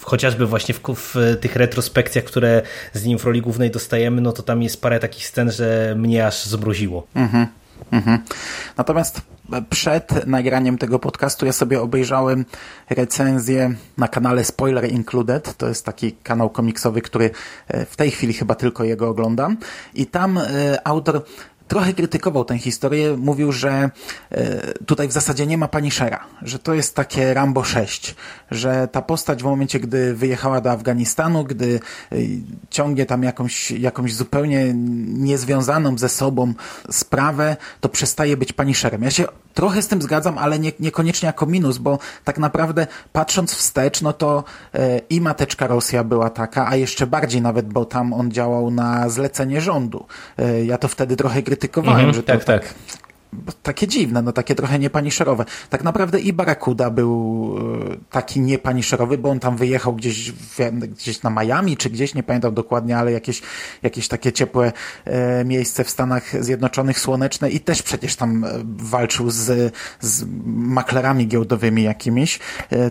chociażby 0.00 0.46
właśnie 0.46 0.74
w, 0.74 0.80
w 0.94 1.36
tych 1.40 1.56
retrospekcjach, 1.56 2.24
które 2.24 2.62
z 2.92 3.04
nim 3.04 3.18
w 3.18 3.24
roli 3.24 3.42
głównej 3.42 3.70
dostajemy, 3.70 4.20
no 4.20 4.32
to 4.32 4.42
tam 4.42 4.62
jest 4.62 4.82
parę 4.82 5.00
takich 5.00 5.26
scen, 5.26 5.52
że 5.52 5.94
mnie 5.98 6.26
aż 6.26 6.44
zmroziło. 6.44 7.06
Mhm. 7.14 7.46
Mhm. 7.90 8.18
Natomiast 8.76 9.20
przed 9.70 10.26
nagraniem 10.26 10.78
tego 10.78 10.98
podcastu 10.98 11.46
ja 11.46 11.52
sobie 11.52 11.80
obejrzałem 11.80 12.44
recenzję 12.90 13.74
na 13.98 14.08
kanale 14.08 14.44
Spoiler 14.44 14.92
Included. 14.92 15.56
To 15.56 15.68
jest 15.68 15.84
taki 15.84 16.12
kanał 16.12 16.50
komiksowy, 16.50 17.02
który 17.02 17.30
e, 17.68 17.86
w 17.86 17.96
tej 17.96 18.10
chwili 18.10 18.32
chyba 18.32 18.54
tylko 18.54 18.84
jego 18.84 19.08
oglądam. 19.08 19.56
I 19.94 20.06
tam 20.06 20.38
e, 20.38 20.42
autor 20.84 21.22
trochę 21.68 21.92
krytykował 21.92 22.44
tę 22.44 22.58
historię, 22.58 23.16
mówił, 23.16 23.52
że 23.52 23.90
e, 24.30 24.72
tutaj 24.86 25.08
w 25.08 25.12
zasadzie 25.12 25.46
nie 25.46 25.58
ma 25.58 25.68
pani 25.68 25.90
Shera, 25.90 26.20
że 26.42 26.58
to 26.58 26.74
jest 26.74 26.94
takie 26.94 27.34
Rambo 27.34 27.64
6, 27.64 28.14
że 28.50 28.88
ta 28.92 29.02
postać 29.02 29.42
w 29.42 29.46
momencie, 29.46 29.80
gdy 29.80 30.14
wyjechała 30.14 30.60
do 30.60 30.70
Afganistanu, 30.70 31.44
gdy 31.44 31.80
e, 32.12 32.16
ciągnie 32.70 33.06
tam 33.06 33.22
jakąś, 33.22 33.70
jakąś 33.70 34.14
zupełnie 34.14 34.74
niezwiązaną 35.06 35.98
ze 35.98 36.08
sobą 36.08 36.54
sprawę, 36.90 37.56
to 37.80 37.88
przestaje 37.88 38.36
być 38.36 38.52
pani 38.52 38.74
Sherem. 38.74 39.02
Ja 39.02 39.10
się 39.10 39.24
trochę 39.54 39.82
z 39.82 39.88
tym 39.88 40.02
zgadzam, 40.02 40.38
ale 40.38 40.58
nie, 40.58 40.72
niekoniecznie 40.80 41.26
jako 41.26 41.46
minus, 41.46 41.78
bo 41.78 41.98
tak 42.24 42.38
naprawdę 42.38 42.86
patrząc 43.12 43.54
wstecz, 43.54 44.02
no 44.02 44.12
to 44.12 44.44
e, 44.74 44.98
i 44.98 45.20
mateczka 45.20 45.66
Rosja 45.66 46.04
była 46.04 46.30
taka, 46.30 46.66
a 46.68 46.76
jeszcze 46.76 47.06
bardziej 47.06 47.42
nawet, 47.42 47.66
bo 47.66 47.84
tam 47.84 48.12
on 48.12 48.30
działał 48.30 48.70
na 48.70 49.08
zlecenie 49.08 49.60
rządu. 49.60 50.06
Ja 50.64 50.78
to 50.78 50.88
wtedy 50.88 51.16
trochę 51.16 51.42
krytykowałem 51.42 51.55
krytykowałem, 51.58 51.98
mhm, 52.00 52.14
że 52.14 52.22
tak, 52.22 52.44
tak, 52.44 52.64
tak 52.64 53.05
takie 53.62 53.88
dziwne, 53.88 54.22
no 54.22 54.32
takie 54.32 54.54
trochę 54.54 54.78
niepaniszerowe. 54.78 55.44
Tak 55.70 55.84
naprawdę 55.84 56.20
i 56.20 56.32
Barakuda 56.32 56.90
był 56.90 57.54
e, 57.92 57.96
taki 58.10 58.40
niepaniszerowy, 58.40 59.18
bo 59.18 59.30
on 59.30 59.40
tam 59.40 59.56
wyjechał 59.56 59.94
gdzieś, 59.94 60.32
gdzieś 60.80 61.22
na 61.22 61.30
Miami, 61.30 61.76
czy 61.76 61.90
gdzieś, 61.90 62.14
nie 62.14 62.22
pamiętam 62.22 62.54
dokładnie, 62.54 62.98
ale 62.98 63.12
jakieś, 63.12 63.42
jakieś 63.82 64.08
takie 64.08 64.32
ciepłe 64.32 64.72
e, 65.04 65.44
miejsce 65.44 65.84
w 65.84 65.90
Stanach 65.90 66.44
Zjednoczonych, 66.44 67.00
słoneczne 67.00 67.50
i 67.50 67.60
też 67.60 67.82
przecież 67.82 68.16
tam 68.16 68.44
e, 68.44 68.48
walczył 68.66 69.30
z, 69.30 69.74
z 70.00 70.24
maklerami 70.46 71.26
giełdowymi 71.26 71.82
jakimiś, 71.82 72.38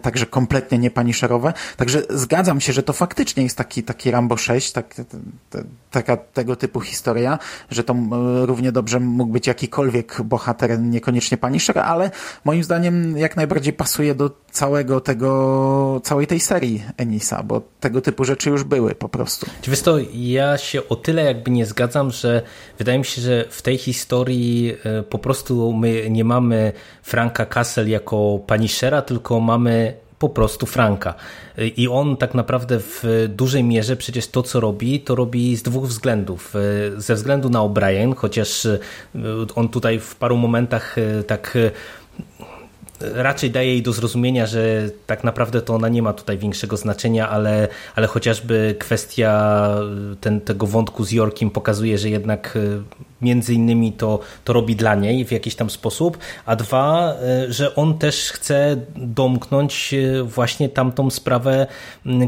także 0.01 0.25
kompletnie 0.25 0.77
niepaniszerowe. 0.77 1.53
Także 1.77 2.03
zgadzam 2.09 2.61
się, 2.61 2.73
że 2.73 2.83
to 2.83 2.93
faktycznie 2.93 3.43
jest 3.43 3.57
taki, 3.57 3.83
taki 3.83 4.11
Rambo 4.11 4.37
6, 4.37 4.71
tak, 4.71 4.95
taka 5.91 6.17
tego 6.17 6.55
typu 6.55 6.79
historia, 6.79 7.39
że 7.69 7.83
to 7.83 7.95
równie 8.45 8.71
dobrze 8.71 8.99
mógł 8.99 9.33
być 9.33 9.47
jakikolwiek 9.47 10.21
bohater, 10.25 10.79
niekoniecznie 10.79 11.37
Punisher, 11.37 11.79
ale 11.79 12.11
moim 12.43 12.63
zdaniem 12.63 13.17
jak 13.17 13.35
najbardziej 13.35 13.73
pasuje 13.73 14.15
do 14.15 14.31
całego 14.51 15.01
tego, 15.01 16.01
całej 16.03 16.27
tej 16.27 16.39
serii 16.39 16.83
Enisa, 16.97 17.43
bo 17.43 17.61
tego 17.79 18.01
typu 18.01 18.25
rzeczy 18.25 18.49
już 18.49 18.63
były 18.63 18.95
po 18.95 19.09
prostu. 19.09 19.45
Wiesz 19.67 19.81
to, 19.81 19.97
ja 20.13 20.57
się 20.57 20.89
o 20.89 20.95
tyle 20.95 21.23
jakby 21.23 21.51
nie 21.51 21.65
zgadzam, 21.65 22.11
że 22.11 22.41
wydaje 22.77 22.97
mi 22.97 23.05
się, 23.05 23.21
że 23.21 23.45
w 23.49 23.61
tej 23.61 23.77
historii 23.77 24.75
e, 24.83 25.03
po 25.03 25.19
prostu 25.19 25.73
my 25.73 26.09
nie 26.09 26.23
mamy 26.23 26.73
Franka 27.03 27.45
Castle 27.45 27.89
jako 27.89 28.39
Punishera, 28.47 29.01
tylko 29.01 29.39
mamy 29.39 30.04
po 30.19 30.29
prostu 30.29 30.65
Franka. 30.65 31.13
I 31.77 31.87
on 31.87 32.17
tak 32.17 32.33
naprawdę 32.33 32.79
w 32.79 33.03
dużej 33.29 33.63
mierze 33.63 33.95
przecież 33.95 34.27
to, 34.27 34.43
co 34.43 34.59
robi, 34.59 34.99
to 34.99 35.15
robi 35.15 35.55
z 35.55 35.63
dwóch 35.63 35.87
względów. 35.87 36.53
Ze 36.97 37.15
względu 37.15 37.49
na 37.49 37.59
O'Brien, 37.59 38.15
chociaż 38.15 38.67
on 39.55 39.69
tutaj 39.69 39.99
w 39.99 40.15
paru 40.15 40.37
momentach 40.37 40.95
tak 41.27 41.57
raczej 43.01 43.51
daje 43.51 43.67
jej 43.67 43.81
do 43.81 43.93
zrozumienia, 43.93 44.45
że 44.45 44.89
tak 45.07 45.23
naprawdę 45.23 45.61
to 45.61 45.75
ona 45.75 45.89
nie 45.89 46.01
ma 46.01 46.13
tutaj 46.13 46.37
większego 46.37 46.77
znaczenia, 46.77 47.29
ale, 47.29 47.67
ale 47.95 48.07
chociażby 48.07 48.75
kwestia 48.79 49.67
ten, 50.21 50.41
tego 50.41 50.67
wątku 50.67 51.03
z 51.03 51.11
Yorkiem 51.11 51.49
pokazuje, 51.51 51.97
że 51.97 52.09
jednak 52.09 52.57
e, 52.57 52.83
między 53.21 53.53
innymi 53.53 53.93
to, 53.93 54.19
to 54.43 54.53
robi 54.53 54.75
dla 54.75 54.95
niej 54.95 55.25
w 55.25 55.31
jakiś 55.31 55.55
tam 55.55 55.69
sposób, 55.69 56.17
a 56.45 56.55
dwa, 56.55 57.13
e, 57.13 57.53
że 57.53 57.75
on 57.75 57.97
też 57.97 58.31
chce 58.31 58.77
domknąć 58.95 59.95
właśnie 60.23 60.69
tamtą 60.69 61.09
sprawę, 61.09 61.67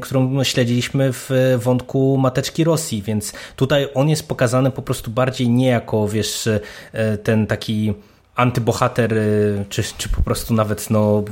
którą 0.01 0.43
śledziliśmy 0.43 1.13
w 1.13 1.29
wątku 1.57 2.17
Mateczki 2.17 2.63
Rosji, 2.63 3.01
więc 3.01 3.33
tutaj 3.55 3.88
on 3.93 4.09
jest 4.09 4.27
pokazany 4.27 4.71
po 4.71 4.81
prostu 4.81 5.12
bardziej 5.12 5.50
nie 5.50 5.67
jako, 5.67 6.07
wiesz, 6.07 6.50
ten 7.24 7.47
taki 7.47 7.93
antybohater, 8.38 9.13
y, 9.13 9.65
czy, 9.70 9.84
czy 9.98 10.10
po 10.10 10.22
prostu 10.22 10.53
nawet 10.53 10.89
no 10.89 11.24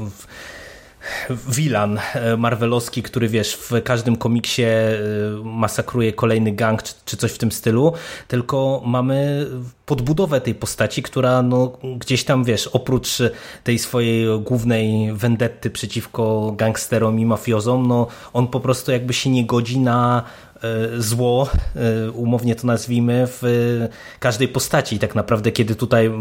wilan 1.47 1.99
e, 2.13 2.37
marvelowski, 2.37 3.03
który 3.03 3.29
wiesz, 3.29 3.55
w 3.55 3.83
każdym 3.83 4.15
komiksie 4.15 4.63
e, 4.63 4.97
masakruje 5.43 6.13
kolejny 6.13 6.51
gang 6.51 6.83
czy, 6.83 6.93
czy, 7.05 7.17
coś 7.17 7.31
w 7.31 7.37
tym 7.37 7.51
stylu, 7.51 7.93
tylko 8.27 8.81
mamy 8.85 9.47
podbudowę 9.85 10.41
tej 10.41 10.55
postaci, 10.55 11.03
która 11.03 11.41
no, 11.41 11.77
gdzieś 11.97 12.23
tam, 12.23 12.43
wiesz, 12.43 12.67
oprócz 12.67 13.17
tej 13.63 13.79
swojej 13.79 14.39
głównej 14.39 15.13
vendetty 15.13 15.69
przeciwko 15.69 16.53
gangsterom 16.57 17.19
i 17.19 17.25
mafiozom, 17.25 17.87
no 17.87 18.07
on 18.33 18.47
po 18.47 18.59
prostu 18.59 18.91
jakby 18.91 19.13
się 19.13 19.29
nie 19.29 19.45
godzi 19.45 19.79
na 19.79 20.23
zło, 20.97 21.49
e, 21.75 22.11
umownie 22.11 22.55
to 22.55 22.67
nazwijmy, 22.67 23.27
w 23.27 23.41
każdej 24.19 24.47
postaci. 24.47 24.99
Tak 24.99 25.15
naprawdę, 25.15 25.51
kiedy 25.51 25.75
tutaj 25.75 26.11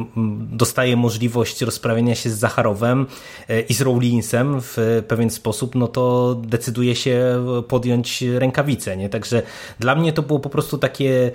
dostaje 0.51 0.97
możliwość 0.97 1.63
rozprawienia 1.63 2.15
się 2.15 2.31
z 2.31 2.39
Zacharowem 2.39 3.07
e, 3.49 3.61
i 3.61 3.75
z 3.75 3.81
Rowlinsem 3.81 4.61
w 4.61 5.03
pewien 5.09 5.31
sposób, 5.31 5.75
no 5.75 5.89
to 5.89 6.35
decyduje 6.47 6.97
się 6.97 7.45
podjąć 7.69 8.23
rękawice. 8.23 8.97
Nie? 8.97 9.09
Także 9.09 9.43
dla 9.79 9.95
mnie 9.95 10.13
to 10.13 10.23
było 10.23 10.41
po 10.41 10.51
prostu 10.51 10.79
takie 10.79 11.33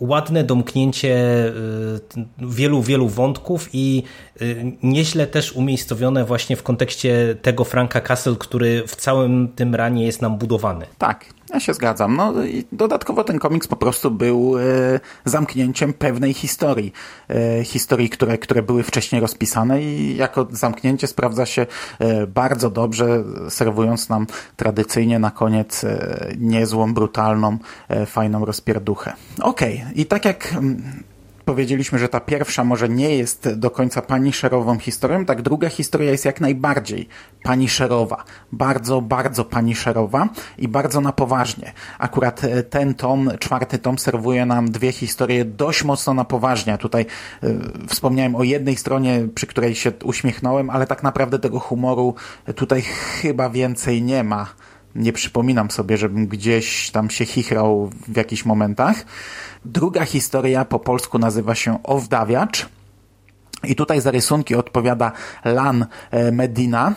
ładne 0.00 0.44
domknięcie 0.44 1.18
wielu, 2.38 2.82
wielu 2.82 3.08
wątków 3.08 3.68
i 3.72 4.02
nieźle 4.82 5.26
też 5.26 5.52
umiejscowione 5.52 6.24
właśnie 6.24 6.56
w 6.56 6.62
kontekście 6.62 7.36
tego 7.42 7.64
Franka 7.64 8.00
Castle, 8.00 8.36
który 8.38 8.82
w 8.86 8.96
całym 8.96 9.48
tym 9.48 9.74
ranie 9.74 10.06
jest 10.06 10.22
nam 10.22 10.38
budowany. 10.38 10.86
Tak, 10.98 11.37
ja 11.50 11.60
się 11.60 11.74
zgadzam. 11.74 12.16
No 12.16 12.44
i 12.44 12.64
dodatkowo 12.72 13.24
ten 13.24 13.38
komiks 13.38 13.68
po 13.68 13.76
prostu 13.76 14.10
był 14.10 14.58
e, 14.58 14.62
zamknięciem 15.24 15.92
pewnej 15.92 16.34
historii. 16.34 16.92
E, 17.30 17.64
historii, 17.64 18.10
które, 18.10 18.38
które 18.38 18.62
były 18.62 18.82
wcześniej 18.82 19.20
rozpisane 19.20 19.82
i 19.82 20.16
jako 20.16 20.46
zamknięcie 20.50 21.06
sprawdza 21.06 21.46
się 21.46 21.66
e, 21.98 22.26
bardzo 22.26 22.70
dobrze, 22.70 23.24
serwując 23.48 24.08
nam 24.08 24.26
tradycyjnie 24.56 25.18
na 25.18 25.30
koniec 25.30 25.84
e, 25.84 26.32
niezłą, 26.38 26.94
brutalną, 26.94 27.58
e, 27.88 28.06
fajną 28.06 28.44
rozpierduchę. 28.44 29.12
Okej, 29.40 29.80
okay. 29.80 29.92
i 29.94 30.06
tak 30.06 30.24
jak 30.24 30.52
mm, 30.52 31.02
powiedzieliśmy, 31.48 31.98
że 31.98 32.08
ta 32.08 32.20
pierwsza 32.20 32.64
może 32.64 32.88
nie 32.88 33.16
jest 33.16 33.54
do 33.54 33.70
końca 33.70 34.02
szerową 34.32 34.78
historią, 34.78 35.24
tak 35.24 35.42
druga 35.42 35.68
historia 35.68 36.10
jest 36.10 36.24
jak 36.24 36.40
najbardziej 36.40 37.08
szerowa, 37.68 38.24
Bardzo, 38.52 39.00
bardzo 39.00 39.44
szerowa 39.74 40.28
i 40.58 40.68
bardzo 40.68 41.00
na 41.00 41.12
poważnie. 41.12 41.72
Akurat 41.98 42.44
e, 42.44 42.62
ten 42.62 42.94
tom, 42.94 43.30
czwarty 43.38 43.78
tom 43.78 43.98
serwuje 43.98 44.46
nam 44.46 44.70
dwie 44.70 44.92
historie 44.92 45.44
dość 45.44 45.84
mocno 45.84 46.14
na 46.14 46.24
poważnie. 46.24 46.78
Tutaj 46.78 47.06
y, 47.44 47.58
wspomniałem 47.88 48.34
o 48.34 48.42
jednej 48.42 48.76
stronie, 48.76 49.28
przy 49.34 49.46
której 49.46 49.74
się 49.74 49.92
uśmiechnąłem, 50.04 50.70
ale 50.70 50.86
tak 50.86 51.02
naprawdę 51.02 51.38
tego 51.38 51.60
humoru 51.60 52.14
tutaj 52.54 52.82
chyba 52.82 53.50
więcej 53.50 54.02
nie 54.02 54.24
ma. 54.24 54.46
Nie 54.94 55.12
przypominam 55.12 55.70
sobie, 55.70 55.96
żebym 55.96 56.26
gdzieś 56.26 56.90
tam 56.90 57.10
się 57.10 57.26
chichrał 57.26 57.90
w 58.08 58.16
jakichś 58.16 58.44
momentach. 58.44 59.04
Druga 59.64 60.04
historia 60.04 60.64
po 60.64 60.78
polsku 60.78 61.18
nazywa 61.18 61.54
się 61.54 61.82
Owdawiacz. 61.82 62.68
I 63.64 63.76
tutaj 63.76 64.00
za 64.00 64.10
rysunki 64.10 64.54
odpowiada 64.54 65.12
Lan 65.44 65.86
e, 66.10 66.32
Medina, 66.32 66.94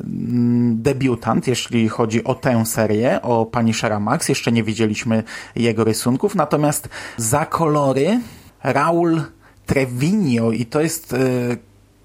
mm, 0.00 0.82
debiutant, 0.82 1.46
jeśli 1.46 1.88
chodzi 1.88 2.24
o 2.24 2.34
tę 2.34 2.66
serię, 2.66 3.22
o 3.22 3.46
pani 3.46 3.72
Max. 4.00 4.28
Jeszcze 4.28 4.52
nie 4.52 4.62
widzieliśmy 4.62 5.22
jego 5.56 5.84
rysunków, 5.84 6.34
natomiast 6.34 6.88
za 7.16 7.46
kolory 7.46 8.20
Raul 8.62 9.22
Trevino 9.66 10.50
i 10.50 10.66
to 10.66 10.80
jest 10.80 11.12
e, 11.12 11.16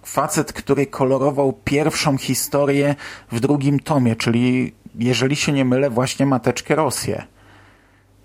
facet, 0.04 0.54
który 0.54 0.86
kolorował 0.86 1.54
pierwszą 1.64 2.18
historię 2.18 2.96
w 3.32 3.40
drugim 3.40 3.80
tomie, 3.80 4.16
czyli 4.16 4.74
jeżeli 5.00 5.36
się 5.36 5.52
nie 5.52 5.66
mylę, 5.66 5.90
właśnie 5.90 6.26
Mateczkę 6.26 6.76
Rosję. 6.76 7.28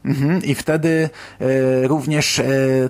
Mhm. 0.05 0.45
I 0.45 0.55
wtedy 0.55 1.11
e, 1.41 1.89
również 1.89 2.39
e, 2.39 2.45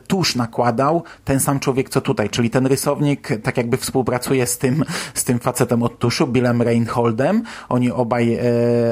tusz 0.06 0.36
nakładał 0.36 1.02
ten 1.24 1.40
sam 1.40 1.60
człowiek, 1.60 1.88
co 1.88 2.00
tutaj, 2.00 2.30
czyli 2.30 2.50
ten 2.50 2.66
rysownik 2.66 3.28
tak 3.42 3.56
jakby 3.56 3.76
współpracuje 3.76 4.46
z 4.46 4.58
tym, 4.58 4.84
z 5.14 5.24
tym 5.24 5.38
facetem 5.38 5.82
od 5.82 5.98
tuszu, 5.98 6.26
Billem 6.26 6.62
Reinholdem. 6.62 7.42
Oni 7.68 7.90
obaj 7.90 8.34
e, 8.34 8.40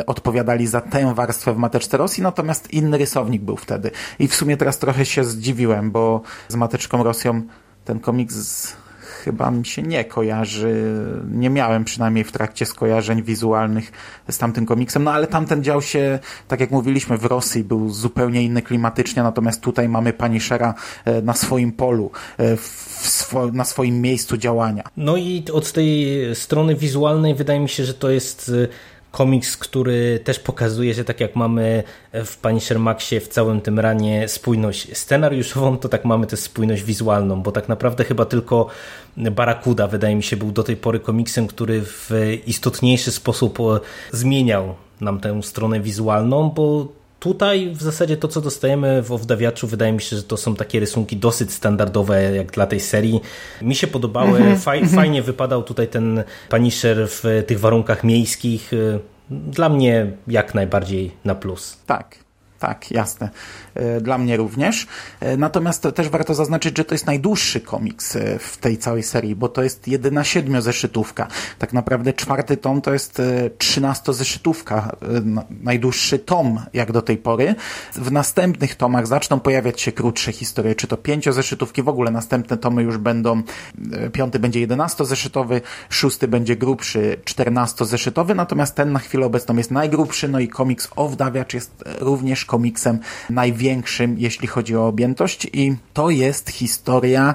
odpowiadali 0.07 0.67
za 0.67 0.81
tę 0.81 1.15
warstwę 1.15 1.53
w 1.55 1.57
Mateczce 1.57 1.97
Rosji, 1.97 2.23
natomiast 2.23 2.73
inny 2.73 2.99
rysownik 2.99 3.43
był 3.43 3.57
wtedy. 3.57 3.91
I 4.19 4.29
w 4.29 4.35
sumie 4.35 4.57
teraz 4.57 4.79
trochę 4.79 5.07
się 5.07 5.25
zdziwiłem, 5.25 5.91
bo 5.91 6.23
z 6.49 6.55
Mateczką 6.55 7.03
Rosją 7.03 7.43
ten 7.85 8.01
komiks 8.01 8.77
chyba 9.25 9.51
mi 9.51 9.67
się 9.67 9.83
nie 9.83 10.05
kojarzy. 10.05 10.85
Nie 11.31 11.51
miałem 11.51 11.85
przynajmniej 11.85 12.25
w 12.25 12.33
trakcie 12.33 12.67
skojarzeń 12.67 13.23
wizualnych 13.23 13.93
z 14.31 14.39
tamtym 14.39 14.67
komiksem, 14.67 15.05
no 15.05 15.13
ale 15.13 15.27
tamten 15.27 15.65
dział 15.65 15.83
się, 15.83 16.19
tak 16.49 16.61
jak 16.61 16.71
mówiliśmy, 16.71 17.19
w 17.19 17.25
Rosji 17.25 17.65
był 17.65 17.91
zupełnie 17.91 18.43
inny 18.43 18.63
klimatycznie, 18.63 19.23
natomiast 19.23 19.61
tutaj 19.61 19.89
mamy 19.89 20.13
Punishera 20.13 20.75
e, 21.05 21.23
na 21.23 21.35
swoim 21.35 21.73
polu, 21.73 22.11
e, 22.39 22.57
swo 23.01 23.47
na 23.53 23.65
swoim 23.65 24.01
miejscu 24.01 24.37
działania. 24.37 24.83
No 24.97 25.17
i 25.17 25.45
od 25.53 25.73
tej 25.73 26.21
strony 26.35 26.75
wizualnej 26.75 27.35
wydaje 27.35 27.61
mi 27.61 27.69
się, 27.69 27.85
że 27.85 27.95
to 27.95 28.11
jest 28.11 28.53
e, 28.65 28.69
komiks, 29.11 29.57
który 29.57 30.21
też 30.25 30.39
pokazuje, 30.39 30.95
że 30.95 31.05
tak 31.05 31.21
jak 31.21 31.37
mamy 31.37 31.83
w 32.13 32.37
Punisher 32.37 32.79
Maxie 32.79 33.21
w 33.21 33.29
całym 33.29 33.61
tym 33.61 33.81
ranie 33.81 34.29
spójność 34.29 34.99
scenariuszową, 34.99 35.79
to 35.79 35.89
tak 35.89 36.05
mamy 36.05 36.27
też 36.27 36.41
spójność 36.41 36.83
wizualną, 36.83 37.43
bo 37.43 37.53
tak 37.53 37.69
naprawdę 37.69 38.05
chyba 38.05 38.25
tylko 38.25 38.67
Barakuda 39.17 39.87
wydaje 39.87 40.17
mi 40.17 40.23
się 40.23 40.37
był 40.37 40.53
do 40.53 40.63
tej 40.63 40.77
pory 40.77 41.01
komiksem, 41.01 41.47
który 41.47 41.83
w 41.85 42.11
istotniejszy 42.47 43.13
sposób 43.13 43.59
zmieniał 44.13 44.75
nam 45.01 45.21
tę 45.21 45.43
stronę 45.43 45.81
wizualną, 45.81 46.51
bo 46.51 47.00
Tutaj 47.21 47.71
w 47.75 47.83
zasadzie 47.83 48.17
to, 48.17 48.29
co 48.29 48.41
dostajemy 48.41 49.03
w 49.03 49.13
Owdawiaczu, 49.13 49.67
wydaje 49.67 49.93
mi 49.93 50.01
się, 50.01 50.17
że 50.17 50.23
to 50.23 50.37
są 50.37 50.57
takie 50.57 50.81
rysunki 50.81 51.17
dosyć 51.17 51.53
standardowe 51.53 52.37
jak 52.37 52.51
dla 52.51 52.67
tej 52.67 52.81
serii. 52.81 53.21
Mi 53.63 53.75
się 53.75 53.87
podobały, 53.87 54.39
mm 54.39 54.57
-hmm. 54.57 54.61
Faj, 54.61 54.89
fajnie 54.89 55.23
wypadał 55.23 55.63
tutaj 55.63 55.89
ten 55.89 56.25
Punisher 56.49 57.09
w 57.09 57.25
tych 57.47 57.61
warunkach 57.61 58.05
miejskich. 58.05 58.71
Dla 59.31 59.69
mnie 59.69 60.13
jak 60.27 60.55
najbardziej 60.55 61.13
na 61.25 61.35
plus. 61.35 61.79
Tak, 61.87 62.17
tak, 62.61 62.91
jasne. 62.91 63.31
E, 63.75 64.01
dla 64.01 64.19
mnie 64.19 64.37
również. 64.37 64.87
E, 65.21 65.37
natomiast 65.37 65.89
też 65.95 66.09
warto 66.09 66.35
zaznaczyć, 66.35 66.77
że 66.77 66.85
to 66.85 66.95
jest 66.95 67.07
najdłuższy 67.07 67.61
komiks 67.61 68.17
e, 68.17 68.39
w 68.39 68.57
tej 68.57 68.79
całej 68.79 69.03
serii, 69.03 69.37
bo 69.37 69.49
to 69.49 69.63
jest 69.63 69.89
jedyna 69.89 70.25
siedmiozeszytówka. 70.25 71.27
Tak 71.59 71.73
naprawdę 71.73 72.13
czwarty 72.13 72.57
tom 72.57 72.81
to 72.81 72.93
jest 72.93 73.23
trzynastozeszytówka, 73.59 74.97
najdłuższy 75.63 76.19
tom 76.19 76.61
jak 76.73 76.93
do 76.93 77.03
tej 77.03 77.17
pory. 77.17 77.55
W 77.93 78.13
następnych 78.13 78.75
tomach 78.75 79.07
zaczną 79.07 79.41
pojawiać 79.41 79.81
się 79.81 79.93
krótsze 79.93 80.33
historie, 80.33 80.75
czy 80.75 80.87
to 80.87 80.97
pięciozeszytówki, 80.97 81.83
w 81.83 81.89
ogóle 81.89 82.11
następne 82.11 82.57
tomy 82.57 82.83
już 82.83 82.99
będą, 82.99 83.43
piąty 84.13 84.39
będzie 84.39 84.61
jedenastozeszytowy, 84.61 85.61
szósty 85.89 86.29
będzie 86.29 86.57
grubszy, 86.57 87.21
czternastozeszytowy, 87.25 88.35
natomiast 88.35 88.75
ten 88.75 88.93
na 88.93 88.99
chwilę 88.99 89.27
obecną 89.27 89.57
jest 89.57 89.71
najgrubszy, 89.71 90.29
no 90.29 90.41
i 90.41 90.49
komiks 90.49 90.89
Owdawiacz 90.97 91.55
jest 91.55 91.85
również 92.01 92.45
komiksem 92.51 92.99
największym, 93.31 94.17
jeśli 94.19 94.49
chodzi 94.49 94.77
o 94.77 94.87
objętość. 94.87 95.47
I 95.53 95.77
to 95.93 96.11
jest 96.11 96.51
historia 96.51 97.35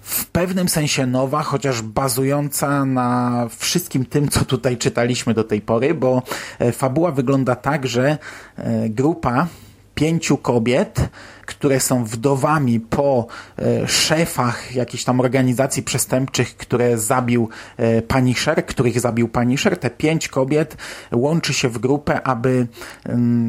w 0.00 0.26
pewnym 0.26 0.68
sensie 0.68 1.06
nowa, 1.06 1.42
chociaż 1.42 1.82
bazująca 1.82 2.84
na 2.84 3.46
wszystkim 3.58 4.04
tym, 4.04 4.28
co 4.28 4.44
tutaj 4.44 4.76
czytaliśmy 4.76 5.34
do 5.34 5.44
tej 5.44 5.60
pory, 5.60 5.94
bo 5.94 6.22
e, 6.58 6.72
fabuła 6.72 7.10
wygląda 7.10 7.56
tak, 7.56 7.86
że 7.86 8.18
e, 8.56 8.88
grupa 8.88 9.46
pięciu 9.94 10.36
kobiet 10.36 11.08
które 11.54 11.80
są 11.80 12.04
wdowami 12.04 12.80
po 12.80 13.26
e, 13.58 13.88
szefach 13.88 14.74
jakichś 14.74 15.04
tam 15.04 15.20
organizacji 15.20 15.82
przestępczych, 15.82 16.56
które 16.56 16.98
zabił 16.98 17.48
e, 17.76 18.02
Punisher, 18.02 18.66
których 18.66 19.00
zabił 19.00 19.28
Punisher. 19.28 19.78
Te 19.78 19.90
pięć 19.90 20.28
kobiet 20.28 20.76
łączy 21.12 21.54
się 21.54 21.68
w 21.68 21.78
grupę, 21.78 22.22
aby 22.26 22.66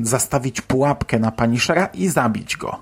zastawić 0.01 0.61
pułapkę 0.61 1.19
na 1.19 1.31
Punishera 1.31 1.85
i 1.85 2.07
zabić 2.07 2.57
go. 2.57 2.79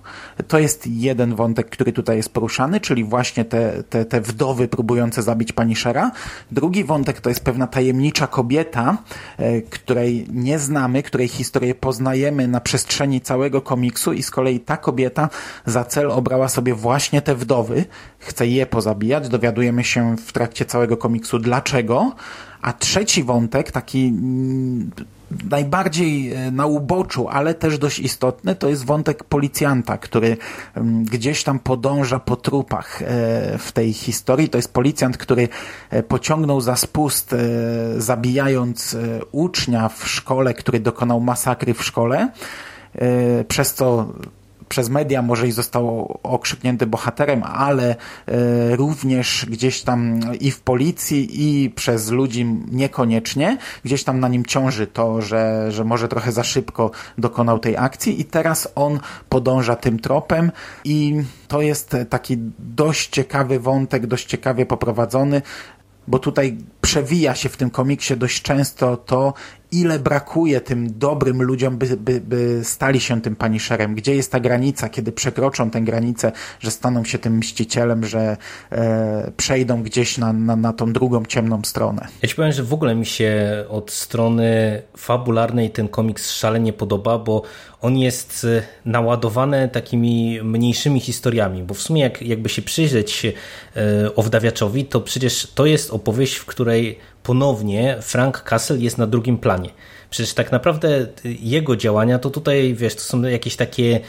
To 0.47 0.59
jest 0.59 0.87
jeden 0.87 1.35
wątek, 1.35 1.69
który 1.69 1.93
tutaj 1.93 2.17
jest 2.17 2.33
poruszany, 2.33 2.79
czyli 2.79 3.03
właśnie 3.03 3.45
te, 3.45 3.83
te, 3.83 4.05
te 4.05 4.21
wdowy 4.21 4.67
próbujące 4.67 5.21
zabić 5.21 5.53
Punishera. 5.53 6.11
Drugi 6.51 6.83
wątek 6.83 7.21
to 7.21 7.29
jest 7.29 7.43
pewna 7.43 7.67
tajemnicza 7.67 8.27
kobieta, 8.27 8.97
e, 9.37 9.61
której 9.61 10.25
nie 10.29 10.59
znamy, 10.59 11.03
której 11.03 11.27
historię 11.27 11.75
poznajemy 11.75 12.47
na 12.47 12.61
przestrzeni 12.61 13.21
całego 13.21 13.61
komiksu 13.61 14.13
i 14.13 14.23
z 14.23 14.31
kolei 14.31 14.59
ta 14.59 14.77
kobieta 14.77 15.10
kobieta 15.11 15.29
za 15.65 15.83
cel 15.83 16.11
obrała 16.11 16.47
sobie 16.47 16.73
właśnie 16.73 17.21
te 17.21 17.35
wdowy, 17.35 17.85
chce 18.19 18.47
je 18.47 18.65
pozabijać, 18.65 19.29
dowiadujemy 19.29 19.83
się 19.83 20.17
w 20.17 20.33
trakcie 20.33 20.65
całego 20.65 20.97
komiksu 20.97 21.39
dlaczego, 21.39 22.15
a 22.61 22.73
trzeci 22.73 23.23
wątek, 23.23 23.71
taki 23.71 24.07
mm, 24.07 24.91
najbardziej 25.49 26.33
e, 26.33 26.51
na 26.51 26.65
uboczu, 26.65 27.27
ale 27.29 27.53
też 27.53 27.77
dość 27.77 27.99
istotny, 27.99 28.55
to 28.55 28.69
jest 28.69 28.85
wątek 28.85 29.23
policjanta, 29.23 29.97
który 29.97 30.37
mm, 30.75 31.03
gdzieś 31.03 31.43
tam 31.43 31.59
podąża 31.59 32.19
po 32.19 32.35
trupach 32.35 33.01
e, 33.01 33.05
w 33.57 33.71
tej 33.71 33.93
historii. 33.93 34.49
To 34.49 34.57
jest 34.57 34.73
policjant, 34.73 35.17
który 35.17 35.49
e, 35.89 36.03
pociągnął 36.03 36.61
za 36.61 36.75
spust, 36.75 37.35
zabijając 37.97 38.97
ucznia 39.31 39.89
w 39.89 40.07
szkole, 40.07 40.53
który 40.53 40.79
dokonał 40.79 41.19
masakry 41.19 41.73
w 41.73 41.83
szkole, 41.83 42.29
przez 43.47 43.73
co 43.73 44.07
przez 44.71 44.89
media 44.89 45.21
może 45.21 45.47
i 45.47 45.51
został 45.51 46.19
okrzyknięty 46.23 46.85
bohaterem, 46.87 47.43
ale 47.43 47.95
e, 48.27 48.75
również 48.75 49.45
gdzieś 49.49 49.81
tam 49.81 50.19
i 50.39 50.51
w 50.51 50.61
policji, 50.61 51.27
i 51.31 51.69
przez 51.69 52.09
ludzi 52.09 52.45
niekoniecznie. 52.71 53.57
Gdzieś 53.85 54.03
tam 54.03 54.19
na 54.19 54.27
nim 54.27 54.45
ciąży 54.45 54.87
to, 54.87 55.21
że, 55.21 55.71
że 55.71 55.83
może 55.83 56.07
trochę 56.07 56.31
za 56.31 56.43
szybko 56.43 56.91
dokonał 57.17 57.59
tej 57.59 57.77
akcji 57.77 58.21
i 58.21 58.25
teraz 58.25 58.67
on 58.75 58.99
podąża 59.29 59.75
tym 59.75 59.99
tropem 59.99 60.51
i 60.83 61.23
to 61.47 61.61
jest 61.61 61.95
taki 62.09 62.37
dość 62.59 63.09
ciekawy 63.09 63.59
wątek, 63.59 64.07
dość 64.07 64.25
ciekawie 64.25 64.65
poprowadzony, 64.65 65.41
bo 66.07 66.19
tutaj 66.19 66.57
przewija 66.81 67.35
się 67.35 67.49
w 67.49 67.57
tym 67.57 67.69
komiksie 67.69 68.17
dość 68.17 68.41
często 68.41 68.97
to, 68.97 69.33
ile 69.71 69.99
brakuje 69.99 70.61
tym 70.61 70.99
dobrym 70.99 71.41
ludziom, 71.41 71.77
by, 71.77 71.97
by, 71.97 72.21
by 72.21 72.59
stali 72.63 72.99
się 72.99 73.21
tym 73.21 73.35
paniszerem. 73.35 73.95
Gdzie 73.95 74.15
jest 74.15 74.31
ta 74.31 74.39
granica, 74.39 74.89
kiedy 74.89 75.11
przekroczą 75.11 75.69
tę 75.69 75.81
granicę, 75.81 76.31
że 76.59 76.71
staną 76.71 77.03
się 77.03 77.17
tym 77.17 77.37
mścicielem, 77.37 78.05
że 78.05 78.37
e, 78.71 79.31
przejdą 79.37 79.83
gdzieś 79.83 80.17
na, 80.17 80.33
na, 80.33 80.55
na 80.55 80.73
tą 80.73 80.93
drugą 80.93 81.25
ciemną 81.25 81.61
stronę. 81.63 82.07
Ja 82.21 82.29
ci 82.29 82.35
powiem, 82.35 82.51
że 82.51 82.63
w 82.63 82.73
ogóle 82.73 82.95
mi 82.95 83.05
się 83.05 83.31
od 83.69 83.91
strony 83.91 84.81
fabularnej 84.97 85.69
ten 85.69 85.87
komiks 85.87 86.31
szalenie 86.31 86.73
podoba, 86.73 87.17
bo 87.17 87.41
on 87.81 87.97
jest 87.97 88.45
e, 88.45 88.63
naładowany 88.85 89.69
takimi 89.69 90.39
mniejszymi 90.43 90.99
historiami, 90.99 91.63
bo 91.63 91.73
w 91.73 91.81
sumie 91.81 92.01
jak, 92.01 92.21
jakby 92.21 92.49
się 92.49 92.61
przyjrzeć 92.61 93.25
e, 93.25 94.15
Owdawiaczowi, 94.15 94.85
to 94.85 95.01
przecież 95.01 95.47
to 95.55 95.65
jest 95.65 95.91
opowieść, 95.91 96.35
w 96.35 96.45
której 96.45 96.99
ponownie 97.23 97.97
Frank 98.01 98.43
Castle 98.43 98.77
jest 98.77 98.97
na 98.97 99.07
drugim 99.07 99.37
planie. 99.37 99.69
Przecież 100.09 100.33
tak 100.33 100.51
naprawdę 100.51 101.07
jego 101.23 101.75
działania 101.75 102.19
to 102.19 102.29
tutaj, 102.29 102.73
wiesz, 102.73 102.95
to 102.95 103.01
są 103.01 103.21
jakieś 103.21 103.55
takie 103.55 103.99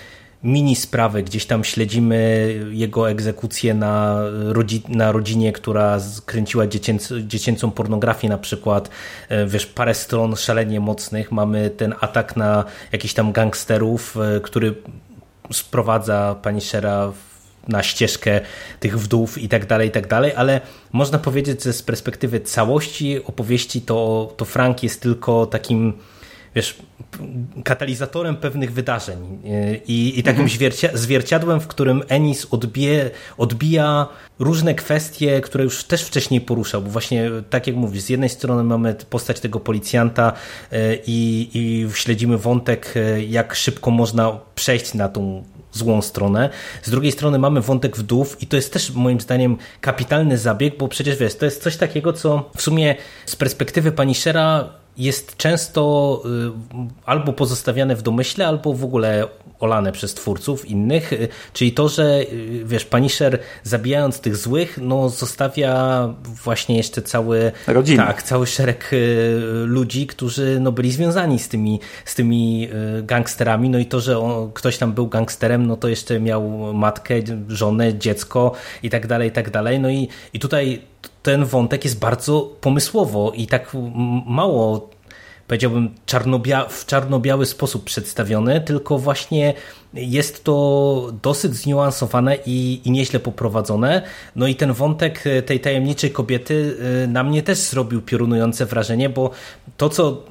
mini 0.44 0.76
sprawy, 0.76 1.22
gdzieś 1.22 1.46
tam 1.46 1.64
śledzimy 1.64 2.54
jego 2.70 3.10
egzekucję 3.10 3.74
na, 3.74 4.22
rodzi 4.48 4.82
na 4.88 5.12
rodzinie, 5.12 5.52
która 5.52 5.98
kręciła 6.26 6.66
dziecięc 6.66 7.12
dziecięcą 7.26 7.70
pornografię 7.70 8.28
na 8.28 8.38
przykład, 8.38 8.90
e, 9.28 9.46
wiesz, 9.46 9.66
parę 9.66 9.94
stron 9.94 10.36
szalenie 10.36 10.80
mocnych, 10.80 11.32
mamy 11.32 11.70
ten 11.70 11.94
atak 12.00 12.36
na 12.36 12.64
jakichś 12.92 13.14
tam 13.14 13.32
gangsterów, 13.32 14.16
e, 14.16 14.40
który 14.40 14.74
sprowadza 15.52 16.36
pani 16.42 16.60
Shera 16.60 17.12
na 17.68 17.82
ścieżkę 17.82 18.40
tych 18.80 19.00
wdów 19.00 19.38
i 19.38 19.48
tak 19.48 19.66
dalej, 19.66 19.88
i 19.88 19.90
tak 19.90 20.06
dalej, 20.06 20.32
ale 20.36 20.60
można 20.92 21.18
powiedzieć, 21.18 21.62
że 21.64 21.72
z 21.72 21.82
perspektywy 21.82 22.40
całości 22.40 23.24
opowieści 23.24 23.80
to, 23.80 24.32
to 24.36 24.44
Frank 24.44 24.82
jest 24.82 25.00
tylko 25.00 25.46
takim 25.46 25.92
wiesz, 26.54 26.76
katalizatorem 27.64 28.36
pewnych 28.36 28.72
wydarzeń 28.72 29.38
i, 29.86 30.18
i 30.18 30.22
takim 30.22 30.42
mhm. 30.42 30.72
zwierciadłem, 30.94 31.60
w 31.60 31.66
którym 31.66 32.02
Ennis 32.08 32.46
odbije, 32.50 33.10
odbija 33.38 34.08
różne 34.38 34.74
kwestie, 34.74 35.40
które 35.40 35.64
już 35.64 35.84
też 35.84 36.02
wcześniej 36.02 36.40
poruszał, 36.40 36.82
bo 36.82 36.90
właśnie 36.90 37.30
tak 37.50 37.66
jak 37.66 37.76
mówisz, 37.76 38.02
z 38.02 38.08
jednej 38.08 38.28
strony 38.28 38.64
mamy 38.64 38.94
postać 39.10 39.40
tego 39.40 39.60
policjanta 39.60 40.32
e, 40.72 40.94
i, 41.06 41.50
i 41.54 41.86
śledzimy 41.94 42.38
wątek, 42.38 42.94
e, 42.96 43.22
jak 43.22 43.54
szybko 43.54 43.90
można 43.90 44.38
przejść 44.54 44.94
na 44.94 45.08
tą 45.08 45.44
złą 45.72 46.02
stronę. 46.02 46.50
Z 46.82 46.90
drugiej 46.90 47.12
strony 47.12 47.38
mamy 47.38 47.60
wątek 47.60 47.96
wdów 47.96 48.42
i 48.42 48.46
to 48.46 48.56
jest 48.56 48.72
też 48.72 48.90
moim 48.90 49.20
zdaniem 49.20 49.56
kapitalny 49.80 50.38
zabieg, 50.38 50.78
bo 50.78 50.88
przecież 50.88 51.16
wiesz, 51.16 51.34
to 51.34 51.44
jest 51.44 51.62
coś 51.62 51.76
takiego, 51.76 52.12
co 52.12 52.50
w 52.56 52.62
sumie 52.62 52.94
z 53.26 53.36
perspektywy 53.36 53.92
pani 53.92 54.14
Shera 54.14 54.81
jest 54.96 55.36
często 55.36 56.22
y, 56.24 56.88
albo 57.06 57.32
pozostawiane 57.32 57.96
w 57.96 58.02
domyśle, 58.02 58.46
albo 58.46 58.74
w 58.74 58.84
ogóle 58.84 59.28
olane 59.60 59.92
przez 59.92 60.14
twórców 60.14 60.70
innych, 60.70 61.12
y, 61.12 61.28
czyli 61.52 61.72
to, 61.72 61.88
że 61.88 62.20
y, 62.32 62.62
wiesz, 62.64 62.84
Punisher 62.84 63.38
zabijając 63.62 64.20
tych 64.20 64.36
złych, 64.36 64.78
no 64.82 65.08
zostawia 65.08 66.08
właśnie 66.44 66.76
jeszcze 66.76 67.02
cały 67.02 67.52
Rodzinę. 67.66 68.06
tak, 68.06 68.22
cały 68.22 68.46
szereg 68.46 68.90
ludzi, 69.64 70.06
którzy 70.06 70.58
no 70.60 70.72
byli 70.72 70.92
związani 70.92 71.38
z 71.38 71.48
tymi, 71.48 71.80
z 72.04 72.14
tymi 72.14 72.68
gangsterami, 73.02 73.70
no 73.70 73.78
i 73.78 73.86
to, 73.86 74.00
że 74.00 74.18
on, 74.18 74.52
ktoś 74.52 74.78
tam 74.78 74.92
był 74.92 75.06
gangsterem, 75.06 75.66
no 75.66 75.76
to 75.76 75.88
jeszcze 75.88 76.20
miał 76.20 76.74
matkę, 76.74 77.14
żonę, 77.48 77.98
dziecko 77.98 78.52
i 78.82 78.90
tak 78.90 79.06
dalej, 79.06 79.28
i 79.28 79.32
tak 79.32 79.50
dalej, 79.50 79.80
no 79.80 79.90
i, 79.90 80.08
i 80.32 80.38
tutaj 80.38 80.82
ten 81.22 81.44
wątek 81.44 81.84
jest 81.84 81.98
bardzo 81.98 82.50
pomysłowo 82.60 83.32
i 83.34 83.46
tak 83.46 83.72
mało 84.26 84.90
powiedziałbym, 85.46 85.94
czarnobia 86.06 86.64
w 86.68 86.86
czarno-biały 86.86 87.46
sposób 87.46 87.84
przedstawiony, 87.84 88.60
tylko 88.60 88.98
właśnie 88.98 89.54
jest 89.94 90.44
to 90.44 91.12
dosyć 91.22 91.54
zniuansowane 91.54 92.36
i, 92.46 92.80
i 92.84 92.90
nieźle 92.90 93.20
poprowadzone. 93.20 94.02
No 94.36 94.46
i 94.46 94.54
ten 94.54 94.72
wątek 94.72 95.26
e, 95.26 95.42
tej 95.42 95.60
tajemniczej 95.60 96.10
kobiety 96.10 96.76
e, 97.04 97.06
na 97.06 97.24
mnie 97.24 97.42
też 97.42 97.58
zrobił 97.58 98.02
piorunujące 98.02 98.66
wrażenie, 98.66 99.08
bo 99.08 99.30
to, 99.76 99.88
co 99.88 100.22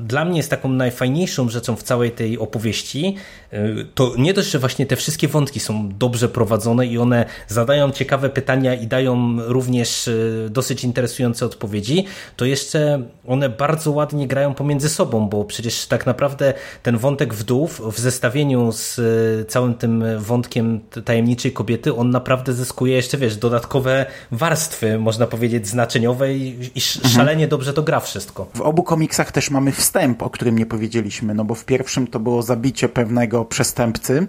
dla 0.00 0.24
mnie 0.24 0.36
jest 0.36 0.50
taką 0.50 0.68
najfajniejszą 0.68 1.48
rzeczą 1.48 1.76
w 1.76 1.82
całej 1.82 2.10
tej 2.10 2.38
opowieści, 2.38 3.16
e, 3.52 3.68
to 3.94 4.12
nie 4.18 4.34
dość, 4.34 4.50
że 4.50 4.58
właśnie 4.58 4.86
te 4.86 4.96
wszystkie 4.96 5.28
wątki 5.28 5.60
są 5.60 5.88
dobrze 5.98 6.28
prowadzone 6.28 6.86
i 6.86 6.98
one 6.98 7.24
zadają 7.48 7.90
ciekawe 7.90 8.30
pytania 8.30 8.74
i 8.74 8.86
dają 8.86 9.36
również 9.46 10.10
dosyć 10.50 10.84
interesujące 10.84 11.46
odpowiedzi, 11.46 12.04
to 12.36 12.44
jeszcze 12.44 13.02
one 13.26 13.48
bardzo 13.48 13.90
ładnie 13.90 14.28
grają 14.28 14.54
pomiędzy 14.54 14.88
sobą, 14.88 15.28
bo 15.28 15.44
przecież 15.44 15.86
tak 15.86 16.06
naprawdę 16.06 16.54
ten 16.82 16.98
wątek 16.98 17.34
wdów 17.34 17.82
w 17.92 18.00
zestawieniu 18.00 18.72
z 18.72 19.00
całym 19.48 19.74
tym 19.74 20.04
wątkiem 20.18 20.80
tajemniczej 21.04 21.52
kobiety, 21.52 21.94
on 21.94 22.10
naprawdę 22.10 22.52
zyskuje 22.52 22.94
jeszcze, 22.94 23.18
wiesz, 23.18 23.36
dodatkowe 23.36 24.06
warstwy, 24.30 24.98
można 24.98 25.26
powiedzieć, 25.26 25.68
znaczeniowe 25.68 26.34
i, 26.34 26.48
i 26.48 26.80
mhm. 26.96 27.14
szalenie 27.14 27.44
mhm. 27.44 27.48
dobrze 27.48 27.72
to 27.72 27.82
gra 27.82 28.00
wszystko. 28.00 28.46
W 28.54 28.60
obu 28.60 28.82
komiksach 28.82 29.32
też 29.32 29.50
mamy 29.50 29.72
wstęp, 29.72 30.22
o 30.22 30.30
którym 30.30 30.58
nie 30.58 30.66
powiedzieliśmy, 30.66 31.34
no 31.34 31.44
bo 31.44 31.54
w 31.54 31.64
pierwszym 31.64 32.06
to 32.06 32.20
było 32.20 32.42
zabicie 32.42 32.88
pewnego 32.88 33.44
przestępcy, 33.44 34.26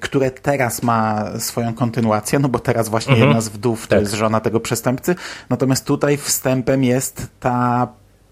które 0.00 0.30
teraz 0.30 0.82
ma 0.82 1.24
swoją 1.38 1.74
kontynuację, 1.74 2.38
no 2.38 2.48
bo 2.48 2.58
teraz 2.58 2.88
właśnie 2.88 3.12
mhm. 3.12 3.28
jedna 3.28 3.40
z 3.40 3.48
wdów 3.48 3.86
to 3.86 3.90
tak. 3.90 4.00
jest 4.00 4.14
żona 4.14 4.40
tego 4.40 4.60
przestępcy, 4.60 5.14
natomiast 5.50 5.84
tutaj 5.84 6.16
wstępem 6.16 6.84
jest 6.84 7.26
ta 7.40 7.88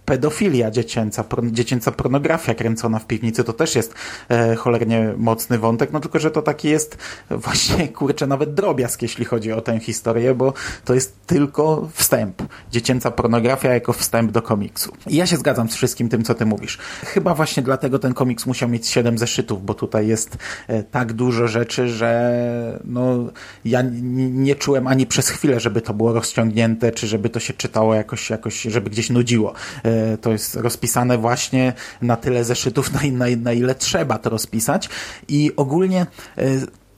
pedofilia 0.06 0.70
dziecięca, 0.70 1.24
dziecięca 1.42 1.92
pornografia 1.92 2.54
kręcona 2.54 2.98
w 2.98 3.06
piwnicy, 3.06 3.44
to 3.44 3.52
też 3.52 3.74
jest 3.74 3.94
e, 4.28 4.56
cholernie 4.56 5.14
mocny 5.16 5.58
wątek, 5.58 5.92
no 5.92 6.00
tylko, 6.00 6.18
że 6.18 6.30
to 6.30 6.42
taki 6.42 6.68
jest 6.68 6.98
właśnie, 7.30 7.88
kurczę, 7.98 8.26
nawet 8.26 8.54
drobiazg, 8.54 9.02
jeśli 9.02 9.24
chodzi 9.24 9.52
o 9.52 9.60
tę 9.60 9.80
historię, 9.80 10.34
bo 10.34 10.52
to 10.84 10.94
jest 10.94 11.26
tylko 11.26 11.88
wstęp. 11.92 12.42
Dziecięca 12.70 13.10
pornografia 13.10 13.74
jako 13.74 13.92
wstęp 13.92 14.32
do 14.32 14.42
komiksu. 14.42 14.92
I 15.06 15.16
ja 15.16 15.26
się 15.26 15.36
zgadzam 15.36 15.70
z 15.70 15.74
wszystkim 15.74 16.08
tym, 16.08 16.24
co 16.24 16.34
ty 16.34 16.46
mówisz. 16.46 16.78
Chyba 17.04 17.34
właśnie 17.34 17.62
dlatego 17.62 17.98
ten 17.98 18.14
komiks 18.14 18.46
musiał 18.46 18.68
mieć 18.68 18.86
7 18.86 19.18
zeszytów, 19.18 19.64
bo 19.64 19.74
tutaj 19.74 20.06
jest 20.06 20.36
e, 20.68 20.82
tak 20.82 21.12
dużo 21.12 21.48
rzeczy, 21.48 21.88
że 21.88 22.80
no, 22.84 23.26
ja 23.64 23.82
nie 24.30 24.54
czułem 24.54 24.86
ani 24.86 25.06
przez 25.06 25.28
chwilę, 25.28 25.60
żeby 25.60 25.80
to 25.80 25.94
było 25.94 26.12
rozciągnięte, 26.12 26.92
czy 26.92 27.06
żeby 27.06 27.28
to 27.28 27.40
się 27.40 27.52
czytało 27.52 27.94
jakoś, 27.94 28.30
jakoś 28.30 28.62
żeby 28.62 28.90
gdzieś 28.90 29.10
nudziło. 29.10 29.54
E, 29.84 29.95
to 30.20 30.32
jest 30.32 30.54
rozpisane 30.54 31.18
właśnie 31.18 31.72
na 32.02 32.16
tyle 32.16 32.44
zeszytów, 32.44 32.92
na, 32.94 33.00
na, 33.12 33.36
na 33.36 33.52
ile 33.52 33.74
trzeba 33.74 34.18
to 34.18 34.30
rozpisać. 34.30 34.88
I 35.28 35.52
ogólnie 35.56 36.06
e, 36.38 36.44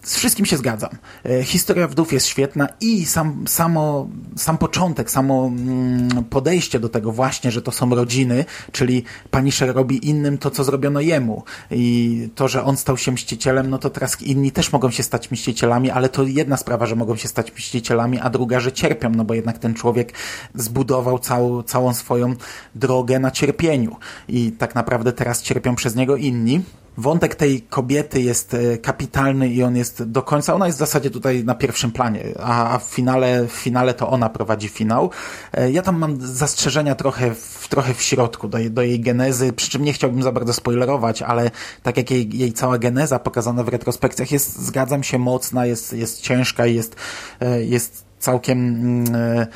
z 0.09 0.17
wszystkim 0.17 0.47
się 0.47 0.57
zgadzam. 0.57 0.91
E, 1.25 1.43
historia 1.45 1.89
wdów 1.89 2.13
jest 2.13 2.27
świetna 2.27 2.69
i 2.81 3.07
sam, 3.07 3.45
samo, 3.49 4.09
sam 4.37 4.59
początek, 4.59 5.11
samo 5.11 5.47
mm, 5.47 6.25
podejście 6.25 6.81
do 6.81 6.89
tego 6.89 7.13
właśnie, 7.13 7.51
że 7.51 7.63
to 7.63 7.73
są 7.73 7.95
rodziny, 7.95 8.45
czyli 8.73 9.05
Punisher 9.31 9.75
robi 9.75 10.09
innym 10.09 10.39
to, 10.39 10.51
co 10.51 10.65
zrobiono 10.65 11.01
jemu. 11.01 11.43
I 11.71 12.29
to, 12.35 12.49
że 12.49 12.65
on 12.65 12.77
stał 12.77 12.97
się 12.97 13.13
mścicielem, 13.13 13.71
no 13.71 13.79
to 13.79 13.91
teraz 13.91 14.23
inni 14.23 14.53
też 14.53 14.73
mogą 14.73 14.91
się 14.91 15.03
stać 15.03 15.31
mścicielami, 15.31 15.91
ale 15.91 16.09
to 16.09 16.23
jedna 16.23 16.57
sprawa, 16.57 16.87
że 16.87 16.97
mogą 16.97 17.17
się 17.17 17.29
stać 17.29 17.55
mścicielami, 17.55 18.21
a 18.21 18.31
druga, 18.31 18.61
że 18.61 18.73
cierpią, 18.73 19.11
no 19.11 19.25
bo 19.25 19.35
jednak 19.35 19.59
ten 19.59 19.75
człowiek 19.75 20.13
zbudował 20.55 21.19
całą, 21.19 21.63
całą 21.63 21.95
swoją 21.95 22.35
drogę 22.75 23.19
na 23.19 23.31
cierpieniu. 23.31 23.97
I 24.29 24.53
tak 24.53 24.75
naprawdę 24.75 25.13
teraz 25.13 25.43
cierpią 25.43 25.75
przez 25.75 25.97
niego 25.97 26.17
inni 26.17 26.61
wątek 26.99 27.35
tej 27.35 27.63
kobiety 27.63 28.21
jest 28.21 28.55
e, 28.55 28.79
kapitalny 28.79 29.49
i 29.49 29.63
on 29.63 29.77
jest 29.77 30.03
do 30.03 30.23
końca, 30.23 30.55
ona 30.55 30.67
jest 30.67 30.79
w 30.79 30.81
zasadzie 30.81 31.11
tutaj 31.11 31.45
na 31.45 31.55
pierwszym 31.55 31.93
planie, 31.93 32.25
a 32.43 32.79
w 32.79 32.83
finale, 32.83 33.47
w 33.47 33.53
finale 33.53 33.95
to 33.95 34.09
ona 34.09 34.29
prowadzi 34.29 34.69
finał. 34.69 35.11
E, 35.53 35.71
ja 35.71 35.83
tam 35.83 35.99
mam 35.99 36.21
zastrzeżenia 36.21 36.95
trochę 36.95 37.35
w, 37.35 37.69
trochę 37.69 37.95
w 37.95 38.03
środku 38.03 38.49
do, 38.49 38.59
do 38.71 38.83
jej 38.83 39.01
genezy, 39.01 39.53
przy 39.53 39.71
czym 39.71 39.85
nie 39.85 39.93
chciałbym 39.93 40.23
za 40.23 40.33
bardzo 40.33 40.53
spoilerować, 40.53 41.23
ale 41.23 41.51
tak 41.83 41.97
jak 41.97 42.11
jej, 42.11 42.39
jej 42.39 42.53
cała 42.53 42.79
geneza 42.79 43.19
pokazana 43.19 43.63
w 43.65 43.69
retrospekcjach 43.69 44.33
jest, 44.33 44.63
zgadzam 44.63 45.03
się, 45.03 45.19
mocna, 45.19 45.67
jest, 45.67 45.93
jest 45.93 46.21
ciężka 46.21 46.67
i 46.67 46.75
jest, 46.75 46.97
e, 47.41 47.65
jest 47.65 48.05
całkiem 48.19 48.59
mm, 48.59 49.47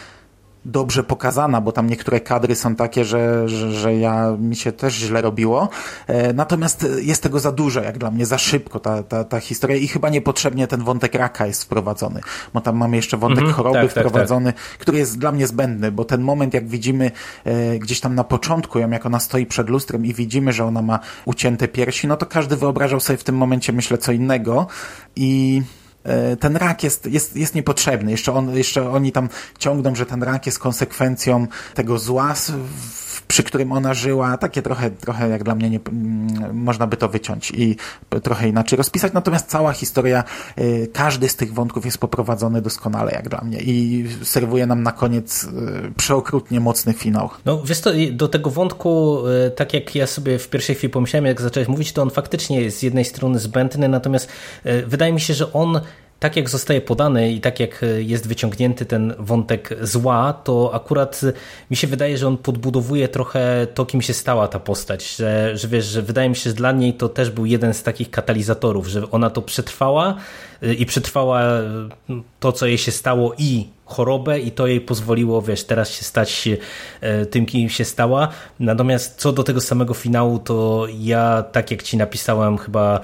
dobrze 0.64 1.04
pokazana, 1.04 1.60
bo 1.60 1.72
tam 1.72 1.86
niektóre 1.86 2.20
kadry 2.20 2.54
są 2.54 2.74
takie, 2.76 3.04
że, 3.04 3.48
że, 3.48 3.72
że 3.72 3.94
ja 3.94 4.36
mi 4.38 4.56
się 4.56 4.72
też 4.72 4.94
źle 4.94 5.22
robiło. 5.22 5.68
E, 6.06 6.32
natomiast 6.32 6.86
jest 7.02 7.22
tego 7.22 7.40
za 7.40 7.52
dużo, 7.52 7.80
jak 7.80 7.98
dla 7.98 8.10
mnie, 8.10 8.26
za 8.26 8.38
szybko 8.38 8.80
ta, 8.80 9.02
ta, 9.02 9.24
ta 9.24 9.40
historia 9.40 9.76
i 9.76 9.88
chyba 9.88 10.08
niepotrzebnie 10.08 10.66
ten 10.66 10.82
wątek 10.82 11.14
raka 11.14 11.46
jest 11.46 11.64
wprowadzony, 11.64 12.20
bo 12.54 12.60
tam 12.60 12.76
mamy 12.76 12.96
jeszcze 12.96 13.16
wątek 13.16 13.38
mhm, 13.38 13.54
choroby 13.54 13.78
tak, 13.78 13.90
wprowadzony, 13.90 14.52
tak, 14.52 14.62
tak. 14.62 14.78
który 14.78 14.98
jest 14.98 15.18
dla 15.18 15.32
mnie 15.32 15.46
zbędny, 15.46 15.92
bo 15.92 16.04
ten 16.04 16.20
moment, 16.20 16.54
jak 16.54 16.68
widzimy 16.68 17.10
e, 17.44 17.78
gdzieś 17.78 18.00
tam 18.00 18.14
na 18.14 18.24
początku 18.24 18.78
ją, 18.78 18.90
jak 18.90 19.06
ona 19.06 19.20
stoi 19.20 19.46
przed 19.46 19.68
lustrem 19.70 20.06
i 20.06 20.14
widzimy, 20.14 20.52
że 20.52 20.64
ona 20.64 20.82
ma 20.82 20.98
ucięte 21.24 21.68
piersi, 21.68 22.06
no 22.06 22.16
to 22.16 22.26
każdy 22.26 22.56
wyobrażał 22.56 23.00
sobie 23.00 23.16
w 23.16 23.24
tym 23.24 23.36
momencie, 23.36 23.72
myślę, 23.72 23.98
co 23.98 24.12
innego 24.12 24.66
i 25.16 25.62
ten 26.40 26.56
rak 26.56 26.82
jest, 26.82 27.06
jest, 27.06 27.36
jest 27.36 27.54
niepotrzebny. 27.54 28.10
Jeszcze, 28.10 28.32
on, 28.32 28.56
jeszcze 28.56 28.90
oni 28.90 29.12
tam 29.12 29.28
ciągną, 29.58 29.94
że 29.94 30.06
ten 30.06 30.22
rak 30.22 30.46
jest 30.46 30.58
konsekwencją 30.58 31.46
tego 31.74 31.98
zła, 31.98 32.34
przy 33.28 33.42
którym 33.42 33.72
ona 33.72 33.94
żyła. 33.94 34.38
Takie 34.38 34.62
trochę, 34.62 34.90
trochę 34.90 35.28
jak 35.28 35.44
dla 35.44 35.54
mnie 35.54 35.70
nie, 35.70 35.80
mm, 35.88 36.56
można 36.56 36.86
by 36.86 36.96
to 36.96 37.08
wyciąć 37.08 37.50
i 37.50 37.76
trochę 38.22 38.48
inaczej 38.48 38.76
rozpisać. 38.76 39.12
Natomiast 39.12 39.46
cała 39.46 39.72
historia, 39.72 40.24
e, 40.56 40.86
każdy 40.86 41.28
z 41.28 41.36
tych 41.36 41.54
wątków 41.54 41.84
jest 41.84 41.98
poprowadzony 41.98 42.62
doskonale 42.62 43.12
jak 43.12 43.28
dla 43.28 43.40
mnie 43.40 43.58
i 43.60 44.06
serwuje 44.22 44.66
nam 44.66 44.82
na 44.82 44.92
koniec 44.92 45.44
e, 45.44 45.48
przeokrutnie 45.96 46.60
mocny 46.60 46.92
finał. 46.92 47.30
No 47.44 47.62
wiesz 47.62 47.80
to, 47.80 47.90
do 48.12 48.28
tego 48.28 48.50
wątku, 48.50 49.18
tak 49.56 49.74
jak 49.74 49.94
ja 49.94 50.06
sobie 50.06 50.38
w 50.38 50.48
pierwszej 50.48 50.76
chwili 50.76 50.90
pomyślałem, 50.90 51.26
jak 51.26 51.40
zacząłeś 51.40 51.68
mówić, 51.68 51.92
to 51.92 52.02
on 52.02 52.10
faktycznie 52.10 52.60
jest 52.60 52.78
z 52.78 52.82
jednej 52.82 53.04
strony 53.04 53.38
zbędny, 53.38 53.88
natomiast 53.88 54.28
wydaje 54.86 55.12
mi 55.12 55.20
się, 55.20 55.34
że 55.34 55.52
on 55.52 55.80
tak 56.22 56.36
jak 56.36 56.50
zostaje 56.50 56.80
podany 56.80 57.32
i 57.32 57.40
tak 57.40 57.60
jak 57.60 57.82
e, 57.82 58.02
jest 58.02 58.28
wyciągnięty 58.28 58.86
ten 58.86 59.14
wątek 59.18 59.74
zła, 59.80 60.32
to 60.32 60.70
akurat 60.74 61.20
mi 61.70 61.76
się 61.76 61.86
wydaje, 61.86 62.18
że 62.18 62.28
on 62.28 62.36
podbudowuje 62.36 63.08
trochę 63.08 63.66
to, 63.74 63.86
kim 63.86 64.02
się 64.02 64.14
stała 64.14 64.48
ta 64.48 64.58
postać, 64.58 65.16
że, 65.16 65.56
że 65.56 65.68
wiesz, 65.68 65.84
że 65.84 66.02
wydaje 66.02 66.28
mi 66.28 66.36
się, 66.36 66.50
że 66.50 66.56
dla 66.56 66.72
niej 66.72 66.94
to 66.94 67.08
też 67.08 67.30
był 67.30 67.46
jeden 67.46 67.74
z 67.74 67.82
takich 67.82 68.10
katalizatorów, 68.10 68.86
że 68.86 69.10
ona 69.10 69.30
to 69.30 69.42
przetrwała 69.42 70.10
e, 70.10 70.14
i 70.78 70.86
przetrwała 70.86 71.42
e, 71.42 71.88
to, 72.40 72.52
co 72.52 72.66
jej 72.66 72.78
się 72.78 72.92
stało 72.92 73.34
i 73.38 73.66
chorobę 73.84 74.40
i 74.40 74.50
to 74.50 74.66
jej 74.66 74.80
pozwoliło, 74.80 75.42
wiesz, 75.42 75.64
teraz 75.64 75.90
się 75.90 76.04
stać 76.04 76.48
e, 77.00 77.26
tym, 77.26 77.46
kim 77.46 77.68
się 77.68 77.84
stała. 77.84 78.28
Natomiast 78.60 79.20
co 79.20 79.32
do 79.32 79.42
tego 79.42 79.60
samego 79.60 79.94
finału, 79.94 80.38
to 80.38 80.86
ja, 80.98 81.44
tak 81.52 81.70
jak 81.70 81.82
ci 81.82 81.96
napisałem 81.96 82.58
chyba 82.58 83.00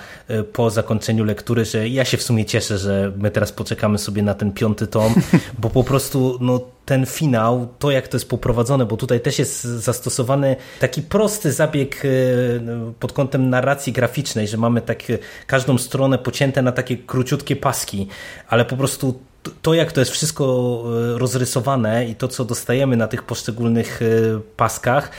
po 0.53 0.71
zakończeniu 0.71 1.25
lektury, 1.25 1.65
że 1.65 1.89
ja 1.89 2.05
się 2.05 2.17
w 2.17 2.23
sumie 2.23 2.45
cieszę, 2.45 2.79
że 2.79 3.13
my 3.17 3.31
teraz 3.31 3.53
poczekamy 3.53 3.99
sobie 3.99 4.23
na 4.23 4.35
ten 4.35 4.53
piąty 4.53 4.87
tom, 4.87 5.15
bo 5.61 5.71
po 5.71 5.85
prostu, 5.85 6.39
no 6.41 6.61
ten 6.89 7.07
finał, 7.07 7.69
to 7.79 7.91
jak 7.91 8.09
to 8.09 8.17
jest 8.17 8.29
poprowadzone, 8.29 8.87
bo 8.87 8.97
tutaj 8.97 9.21
też 9.21 9.39
jest 9.39 9.63
zastosowany 9.63 10.57
taki 10.81 11.03
prosty 11.03 11.53
zabieg 11.53 12.03
pod 13.01 13.13
kątem 13.13 13.51
narracji 13.51 13.93
graficznej, 13.93 14.49
że 14.49 14.57
mamy 14.57 14.81
tak 14.81 15.03
każdą 15.47 15.79
stronę 15.79 16.19
pocięte 16.19 16.63
na 16.63 16.73
takie 16.73 16.97
króciutkie 16.97 17.48
paski, 17.57 18.09
ale 18.49 18.65
po 18.65 18.77
prostu 18.77 19.21
to, 19.63 19.75
jak 19.75 19.93
to 19.93 20.01
jest 20.01 20.13
wszystko 20.13 20.85
e, 21.15 21.19
rozrysowane 21.19 22.07
i 22.07 22.15
to, 22.15 22.29
co 22.29 22.45
dostajemy 22.45 22.97
na 22.97 23.09
tych 23.09 23.23
poszczególnych 23.23 24.03
e, 24.03 24.07
paskach, 24.57 25.11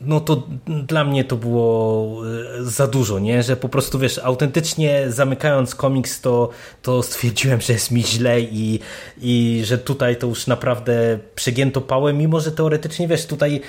no 0.00 0.20
to 0.20 0.42
dla 0.66 1.04
mnie 1.04 1.24
to 1.24 1.36
było 1.36 2.22
e, 2.60 2.64
za 2.64 2.86
dużo, 2.86 3.18
nie? 3.18 3.42
Że 3.42 3.56
po 3.56 3.68
prostu, 3.68 3.98
wiesz, 3.98 4.18
autentycznie 4.18 5.04
zamykając 5.08 5.74
komiks, 5.74 6.20
to, 6.20 6.50
to 6.82 7.02
stwierdziłem, 7.02 7.60
że 7.60 7.72
jest 7.72 7.90
mi 7.90 8.04
źle 8.04 8.40
i, 8.40 8.80
i 9.20 9.62
że 9.64 9.78
tutaj 9.78 10.16
to 10.16 10.26
już 10.26 10.46
naprawdę 10.46 11.18
przegięto 11.34 11.80
pałę, 11.80 12.12
mimo 12.12 12.40
że 12.40 12.52
teoretycznie, 12.52 13.08
wiesz, 13.08 13.26
tutaj 13.26 13.60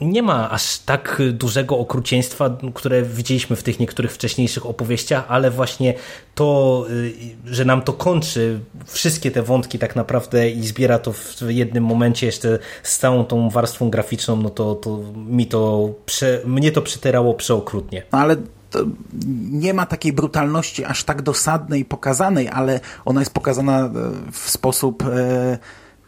nie 0.00 0.22
ma 0.22 0.50
aż 0.50 0.78
tak 0.78 1.22
dużego 1.32 1.78
okrucieństwa, 1.78 2.58
które 2.74 3.02
widzieliśmy 3.02 3.56
w 3.56 3.62
tych 3.62 3.80
niektórych 3.80 4.12
wcześniejszych 4.12 4.66
opowieściach, 4.66 5.24
ale 5.28 5.50
właśnie 5.50 5.94
to, 6.34 6.86
y, 6.90 7.12
że 7.44 7.64
nam 7.64 7.82
to 7.82 7.92
kończy 7.92 8.60
wszystkie 8.86 9.30
te 9.30 9.42
wątki 9.42 9.78
tak 9.78 9.96
naprawdę 9.96 10.50
i 10.50 10.66
zbiera 10.66 10.98
to 10.98 11.12
w 11.12 11.42
jednym 11.48 11.84
momencie 11.84 12.26
jeszcze 12.26 12.58
z 12.82 12.98
całą 12.98 13.24
tą 13.24 13.50
warstwą 13.50 13.90
graficzną, 13.90 14.36
no 14.36 14.50
to, 14.50 14.74
to 14.74 15.00
mi 15.30 15.46
to, 15.46 15.90
prze, 16.06 16.40
mnie 16.44 16.72
to 16.72 16.82
przyterało 16.82 17.34
przeokrutnie. 17.34 18.02
No 18.12 18.18
ale 18.18 18.36
nie 19.50 19.74
ma 19.74 19.86
takiej 19.86 20.12
brutalności 20.12 20.84
aż 20.84 21.04
tak 21.04 21.22
dosadnej 21.22 21.84
pokazanej, 21.84 22.48
ale 22.48 22.80
ona 23.04 23.20
jest 23.20 23.34
pokazana 23.34 23.86
e, 23.86 23.90
w 24.32 24.50
sposób... 24.50 25.04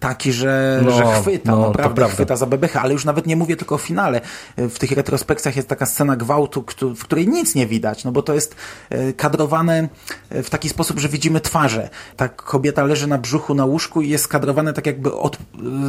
E 0.02 0.12
taki, 0.12 0.32
że, 0.32 0.80
no, 0.84 0.90
że 0.90 1.04
chwyta, 1.20 1.50
no, 1.52 1.60
naprawdę 1.60 2.08
chwyta 2.08 2.36
za 2.36 2.46
bebechę, 2.46 2.80
ale 2.80 2.92
już 2.92 3.04
nawet 3.04 3.26
nie 3.26 3.36
mówię 3.36 3.56
tylko 3.56 3.74
o 3.74 3.78
finale. 3.78 4.20
W 4.56 4.78
tych 4.78 4.92
retrospekcjach 4.92 5.56
jest 5.56 5.68
taka 5.68 5.86
scena 5.86 6.16
gwałtu, 6.16 6.64
w 6.96 7.04
której 7.04 7.28
nic 7.28 7.54
nie 7.54 7.66
widać, 7.66 8.04
no 8.04 8.12
bo 8.12 8.22
to 8.22 8.34
jest 8.34 8.56
e, 8.90 9.12
kadrowane 9.12 9.88
w 10.30 10.50
taki 10.50 10.68
sposób, 10.68 10.98
że 10.98 11.08
widzimy 11.08 11.40
twarze. 11.40 11.90
Ta 12.16 12.28
kobieta 12.28 12.84
leży 12.84 13.06
na 13.06 13.18
brzuchu 13.18 13.54
na 13.54 13.64
łóżku 13.64 14.02
i 14.02 14.08
jest 14.08 14.28
kadrowane 14.28 14.72
tak 14.72 14.86
jakby 14.86 15.14
od, 15.14 15.36
e, 15.36 15.38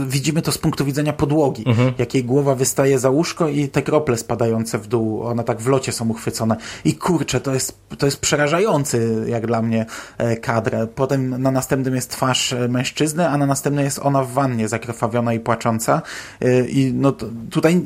widzimy 0.07 0.41
to 0.41 0.51
z 0.51 0.57
punktu 0.57 0.85
widzenia 0.85 1.13
podłogi, 1.13 1.63
mhm. 1.67 1.93
jak 1.97 2.13
jej 2.13 2.23
głowa 2.23 2.55
wystaje 2.55 2.99
za 2.99 3.09
łóżko 3.09 3.47
i 3.47 3.67
te 3.67 3.81
krople 3.81 4.17
spadające 4.17 4.77
w 4.77 4.87
dół, 4.87 5.23
one 5.23 5.43
tak 5.43 5.61
w 5.61 5.67
locie 5.67 5.91
są 5.91 6.09
uchwycone. 6.09 6.55
I 6.85 6.95
kurczę, 6.95 7.41
to 7.41 7.53
jest, 7.53 7.79
to 7.97 8.05
jest 8.05 8.19
przerażający, 8.19 9.25
jak 9.27 9.47
dla 9.47 9.61
mnie, 9.61 9.85
e, 10.17 10.37
kadr. 10.37 10.75
Potem 10.95 11.41
na 11.41 11.51
następnym 11.51 11.95
jest 11.95 12.09
twarz 12.09 12.55
mężczyzny, 12.69 13.29
a 13.29 13.37
na 13.37 13.45
następnej 13.45 13.85
jest 13.85 14.02
ona 14.03 14.23
w 14.23 14.31
wannie 14.31 14.67
zakrwawiona 14.67 15.33
i 15.33 15.39
płacząca. 15.39 16.01
Y, 16.43 16.67
i 16.69 16.93
no 16.93 17.11
tutaj 17.49 17.81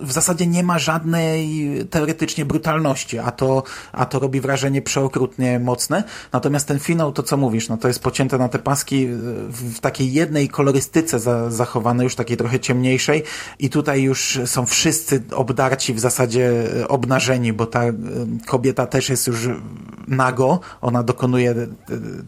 w 0.00 0.12
zasadzie 0.12 0.46
nie 0.46 0.62
ma 0.62 0.78
żadnej 0.78 1.70
teoretycznie 1.90 2.44
brutalności, 2.44 3.18
a 3.18 3.30
to, 3.30 3.62
a 3.92 4.06
to 4.06 4.18
robi 4.18 4.40
wrażenie 4.40 4.82
przeokrutnie 4.82 5.58
mocne. 5.58 6.04
Natomiast 6.32 6.68
ten 6.68 6.78
finał, 6.78 7.12
to 7.12 7.22
co 7.22 7.36
mówisz, 7.36 7.68
no 7.68 7.76
to 7.76 7.88
jest 7.88 8.02
pocięte 8.02 8.38
na 8.38 8.48
te 8.48 8.58
paski 8.58 9.06
w 9.48 9.80
takiej 9.80 10.12
jednej 10.12 10.48
kolorystyce 10.48 11.18
za, 11.18 11.50
zachowane, 11.50 12.04
już 12.04 12.14
takiej 12.14 12.36
trochę 12.36 12.60
ciemniejszej. 12.60 13.22
I 13.58 13.70
tutaj 13.70 14.02
już 14.02 14.40
są 14.46 14.66
wszyscy 14.66 15.22
obdarci 15.32 15.94
w 15.94 16.00
zasadzie 16.00 16.52
obnażeni, 16.88 17.52
bo 17.52 17.66
ta 17.66 17.84
y, 17.84 17.94
kobieta 18.46 18.86
też 18.86 19.08
jest 19.08 19.26
już 19.26 19.48
nago, 20.08 20.60
ona 20.80 21.02
dokonuje 21.02 21.54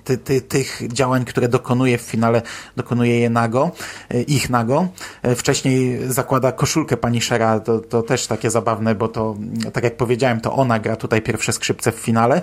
ty, 0.04 0.18
ty, 0.18 0.40
tych 0.40 0.82
działań, 0.88 1.24
które 1.24 1.48
dokonuje 1.48 1.98
w 1.98 2.00
finale, 2.02 2.42
dokonuje 2.76 3.20
je 3.20 3.30
nago, 3.32 3.70
ich 4.26 4.50
nago. 4.50 4.88
Wcześniej 5.36 5.98
zakłada 6.08 6.52
koszulkę 6.52 6.96
Punishera, 6.96 7.60
to, 7.60 7.78
to 7.78 8.02
też 8.02 8.26
takie 8.26 8.50
zabawne, 8.50 8.94
bo 8.94 9.08
to, 9.08 9.36
tak 9.72 9.84
jak 9.84 9.96
powiedziałem, 9.96 10.40
to 10.40 10.52
ona 10.52 10.78
gra 10.78 10.96
tutaj 10.96 11.22
pierwsze 11.22 11.52
skrzypce 11.52 11.92
w 11.92 11.94
finale. 11.94 12.42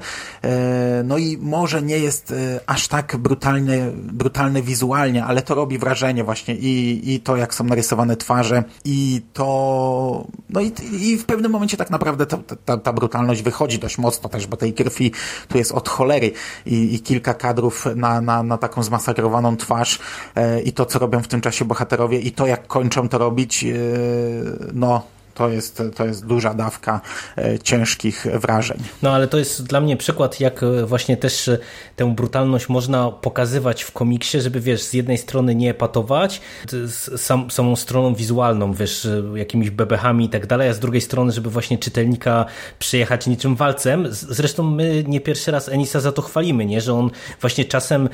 No 1.03 1.17
i 1.17 1.37
może 1.37 1.81
nie 1.81 1.99
jest 1.99 2.33
aż 2.67 2.87
tak 2.87 3.17
brutalny, 3.17 3.91
brutalny 3.95 4.61
wizualnie, 4.61 5.25
ale 5.25 5.41
to 5.41 5.55
robi 5.55 5.77
wrażenie 5.77 6.23
właśnie 6.23 6.55
i, 6.55 7.01
i 7.13 7.19
to, 7.19 7.37
jak 7.37 7.53
są 7.53 7.63
narysowane 7.63 8.17
twarze 8.17 8.63
i 8.85 9.21
to, 9.33 10.27
no 10.49 10.61
i, 10.61 10.71
i 10.91 11.17
w 11.17 11.25
pewnym 11.25 11.51
momencie 11.51 11.77
tak 11.77 11.89
naprawdę 11.89 12.25
ta, 12.25 12.37
ta, 12.65 12.77
ta 12.77 12.93
brutalność 12.93 13.41
wychodzi 13.41 13.79
dość 13.79 13.97
mocno 13.97 14.29
też, 14.29 14.47
bo 14.47 14.57
tej 14.57 14.73
krwi 14.73 15.11
tu 15.47 15.57
jest 15.57 15.71
od 15.71 15.89
cholery 15.89 16.31
i, 16.65 16.95
i 16.95 16.99
kilka 16.99 17.33
kadrów 17.33 17.85
na, 17.95 18.21
na, 18.21 18.43
na 18.43 18.57
taką 18.57 18.83
zmasakrowaną 18.83 19.57
twarz 19.57 19.99
e, 20.35 20.61
i 20.69 20.73
to, 20.73 20.85
co 20.85 20.99
robią 20.99 21.21
w 21.21 21.27
tym 21.27 21.41
czasie 21.41 21.65
bohaterowie 21.65 22.19
i 22.19 22.31
to, 22.31 22.47
jak 22.47 22.67
kończą 22.67 23.09
to 23.09 23.17
robić, 23.17 23.63
e, 23.63 23.73
no 24.73 25.01
to 25.39 25.49
jest, 25.49 25.83
to 25.95 26.05
jest 26.05 26.25
duża 26.25 26.53
dawka 26.53 27.01
e, 27.37 27.59
ciężkich 27.59 28.25
wrażeń. 28.33 28.77
No 29.01 29.11
ale 29.11 29.27
to 29.27 29.37
jest 29.37 29.63
dla 29.63 29.81
mnie 29.81 29.97
przykład, 29.97 30.39
jak 30.39 30.63
e, 30.63 30.85
właśnie 30.85 31.17
też 31.17 31.47
e, 31.47 31.57
tę 31.95 32.15
brutalność 32.15 32.69
można 32.69 33.11
pokazywać 33.11 33.83
w 33.83 33.91
komiksie, 33.91 34.41
żeby 34.41 34.59
wiesz, 34.59 34.83
z 34.83 34.93
jednej 34.93 35.17
strony 35.17 35.55
nie 35.55 35.73
patować 35.73 36.41
sam, 37.17 37.51
samą 37.51 37.75
stroną 37.75 38.15
wizualną, 38.15 38.73
wiesz, 38.73 39.07
jakimiś 39.35 39.69
bebechami 39.69 40.25
i 40.25 40.29
tak 40.29 40.47
dalej, 40.47 40.69
a 40.69 40.73
z 40.73 40.79
drugiej 40.79 41.01
strony, 41.01 41.31
żeby 41.31 41.49
właśnie 41.49 41.77
czytelnika 41.77 42.45
przyjechać 42.79 43.27
niczym 43.27 43.55
walcem. 43.55 44.07
Zresztą 44.11 44.63
my 44.63 45.03
nie 45.07 45.21
pierwszy 45.21 45.51
raz 45.51 45.69
Enisa 45.69 45.99
za 45.99 46.11
to 46.11 46.21
chwalimy, 46.21 46.65
nie? 46.65 46.81
że 46.81 46.93
on 46.93 47.11
właśnie 47.41 47.65
czasem 47.65 48.09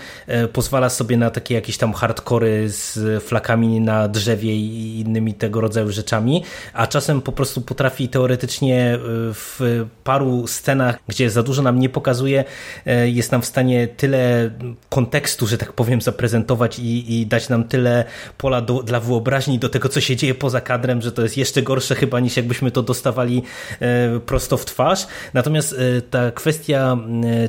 pozwala 0.54 0.90
sobie 0.90 1.18
na 1.18 1.30
takie 1.30 1.56
jakieś 1.56 1.78
tam 1.78 1.94
hardkory 1.94 2.70
z 2.70 3.24
flakami 3.24 3.82
na 3.82 4.08
drzewie 4.08 4.56
i 4.56 5.00
innymi 5.00 5.34
tego 5.34 5.62
rodzaju 5.62 5.92
rzeczami, 5.92 6.44
a 6.74 6.88
czasem 6.88 7.15
czasem 7.16 7.22
po 7.22 7.32
prostu 7.32 7.62
potrafi 7.62 8.10
teoretycznie 8.10 8.94
e, 8.94 9.00
w 9.34 9.86
paru 10.04 10.48
scenach, 10.48 11.00
gdzie 11.08 11.30
za 11.30 11.44
dużo 11.44 11.62
nam 11.62 11.80
nie 11.80 11.90
pokazuje, 11.90 12.44
e, 12.86 13.10
jest 13.10 13.32
nam 13.32 13.42
w 13.42 13.46
stanie 13.46 13.88
tyle 13.88 14.52
kontekstu, 14.90 15.48
że 15.48 15.58
tak 15.58 15.74
powiem, 15.74 16.02
zaprezentować 16.02 16.80
i, 16.80 17.22
i 17.22 17.26
dać 17.26 17.50
nam 17.50 17.64
tyle 17.64 18.06
pola 18.38 18.62
do, 18.62 18.84
dla 18.84 19.00
wyobraźni 19.00 19.60
do 19.60 19.70
tego, 19.70 19.90
co 19.90 20.02
się 20.02 20.16
dzieje 20.16 20.36
poza 20.36 20.62
kadrem, 20.62 21.02
że 21.02 21.12
to 21.12 21.22
jest 21.22 21.38
jeszcze 21.38 21.62
gorsze 21.62 21.96
chyba 21.96 22.20
niż 22.20 22.38
jakbyśmy 22.38 22.72
to 22.72 22.84
dostawali 22.84 23.44
e, 23.80 24.20
prosto 24.20 24.58
w 24.58 24.66
twarz. 24.66 25.08
Natomiast 25.34 25.76
ta 26.10 26.32
kwestia, 26.32 26.98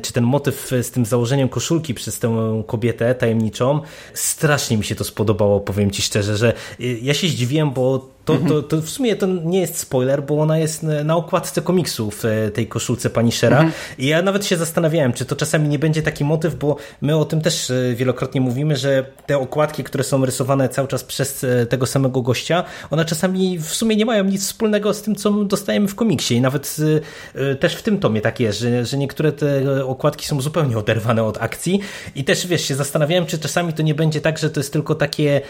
czy 0.02 0.12
ten 0.12 0.24
motyw 0.24 0.70
z 0.82 0.90
tym 0.90 1.04
założeniem 1.04 1.48
koszulki 1.48 1.94
przez 1.94 2.18
tę 2.18 2.62
kobietę 2.66 3.14
tajemniczą, 3.14 3.80
strasznie 4.14 4.76
mi 4.76 4.84
się 4.84 4.94
to 4.94 5.04
spodobało, 5.04 5.60
powiem 5.60 5.90
ci 5.90 6.02
szczerze, 6.02 6.36
że 6.36 6.52
ja 6.78 7.14
się 7.14 7.28
zdziwiłem, 7.28 7.70
bo 7.70 8.15
to, 8.26 8.36
to, 8.48 8.62
to 8.62 8.82
w 8.82 8.90
sumie 8.90 9.16
to 9.16 9.26
nie 9.26 9.60
jest 9.60 9.78
spoiler, 9.78 10.22
bo 10.22 10.40
ona 10.40 10.58
jest 10.58 10.82
na 11.04 11.16
okładce 11.16 11.62
komiksu 11.62 12.10
w 12.10 12.24
e, 12.24 12.50
tej 12.50 12.66
koszulce 12.66 13.10
pani 13.10 13.32
Shera. 13.32 13.56
Mhm. 13.56 13.72
I 13.98 14.06
ja 14.06 14.22
nawet 14.22 14.46
się 14.46 14.56
zastanawiałem, 14.56 15.12
czy 15.12 15.24
to 15.24 15.36
czasami 15.36 15.68
nie 15.68 15.78
będzie 15.78 16.02
taki 16.02 16.24
motyw, 16.24 16.54
bo 16.54 16.76
my 17.00 17.16
o 17.16 17.24
tym 17.24 17.40
też 17.40 17.70
e, 17.70 17.94
wielokrotnie 17.94 18.40
mówimy, 18.40 18.76
że 18.76 19.04
te 19.26 19.38
okładki, 19.38 19.84
które 19.84 20.04
są 20.04 20.24
rysowane 20.24 20.68
cały 20.68 20.88
czas 20.88 21.04
przez 21.04 21.44
e, 21.44 21.66
tego 21.66 21.86
samego 21.86 22.22
gościa, 22.22 22.64
one 22.90 23.04
czasami 23.04 23.58
w 23.58 23.74
sumie 23.74 23.96
nie 23.96 24.04
mają 24.04 24.24
nic 24.24 24.44
wspólnego 24.46 24.94
z 24.94 25.02
tym, 25.02 25.14
co 25.14 25.30
dostajemy 25.30 25.88
w 25.88 25.94
komiksie. 25.94 26.34
I 26.34 26.40
nawet 26.40 26.76
też 27.60 27.74
w 27.74 27.82
tym 27.82 27.98
tomie 27.98 28.20
tak 28.20 28.40
jest, 28.40 28.58
że, 28.58 28.84
że 28.84 28.96
niektóre 28.98 29.32
te 29.32 29.84
okładki 29.84 30.26
są 30.26 30.40
zupełnie 30.40 30.78
oderwane 30.78 31.24
od 31.24 31.42
akcji. 31.42 31.80
I 32.14 32.24
też 32.24 32.46
wiesz, 32.46 32.64
się 32.64 32.74
zastanawiałem, 32.74 33.26
czy 33.26 33.38
czasami 33.38 33.72
to 33.72 33.82
nie 33.82 33.94
będzie 33.94 34.20
tak, 34.20 34.38
że 34.38 34.50
to 34.50 34.60
jest 34.60 34.72
tylko 34.72 34.94
takie, 34.94 35.40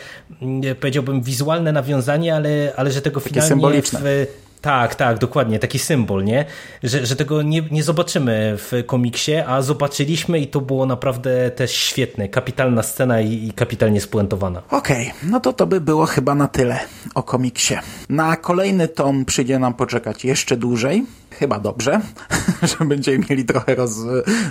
mm, 0.42 0.76
powiedziałbym, 0.76 1.22
wizualne 1.22 1.72
nawiązanie, 1.72 2.34
ale 2.34 2.65
ale 2.76 2.90
że 2.90 3.02
tego 3.02 3.20
finalnie 3.20 3.48
symboliczne. 3.48 4.00
w 4.02 4.26
tak, 4.66 4.94
tak, 4.94 5.18
dokładnie, 5.18 5.59
taki 5.59 5.79
symbol, 5.79 6.24
nie? 6.24 6.44
Że, 6.83 7.07
że 7.07 7.16
tego 7.16 7.42
nie, 7.42 7.62
nie 7.70 7.83
zobaczymy 7.83 8.55
w 8.57 8.72
komiksie, 8.87 9.35
a 9.37 9.62
zobaczyliśmy 9.62 10.38
i 10.38 10.46
to 10.46 10.61
było 10.61 10.87
naprawdę 10.87 11.50
też 11.50 11.72
świetne, 11.72 12.29
kapitalna 12.29 12.83
scena 12.83 13.20
i, 13.20 13.48
i 13.48 13.52
kapitalnie 13.52 14.00
spuentowana. 14.00 14.62
Okej, 14.70 15.07
okay, 15.09 15.31
no 15.31 15.40
to 15.40 15.52
to 15.52 15.66
by 15.66 15.81
było 15.81 16.07
chyba 16.07 16.35
na 16.35 16.48
tyle 16.48 16.79
o 17.14 17.22
komiksie. 17.22 17.74
Na 18.09 18.37
kolejny 18.37 18.88
tom 18.88 19.24
przyjdzie 19.24 19.59
nam 19.59 19.74
poczekać 19.74 20.24
jeszcze 20.24 20.57
dłużej, 20.57 21.07
chyba 21.38 21.59
dobrze, 21.59 22.01
że 22.79 22.85
będziemy 22.85 23.25
mieli 23.31 23.44
trochę 23.44 23.75
roz, 23.75 23.92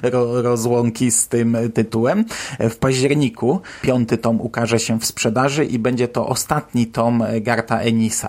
ro, 0.03 0.41
rozłąki 0.41 1.11
z 1.11 1.27
tym 1.27 1.57
tytułem. 1.73 2.25
W 2.59 2.75
październiku 2.75 3.61
piąty 3.81 4.17
tom 4.17 4.41
ukaże 4.41 4.79
się 4.79 4.99
w 4.99 5.05
sprzedaży 5.05 5.65
i 5.65 5.79
będzie 5.79 6.07
to 6.07 6.27
ostatni 6.27 6.87
tom 6.87 7.23
Garta 7.41 7.79
Enisa. 7.79 8.27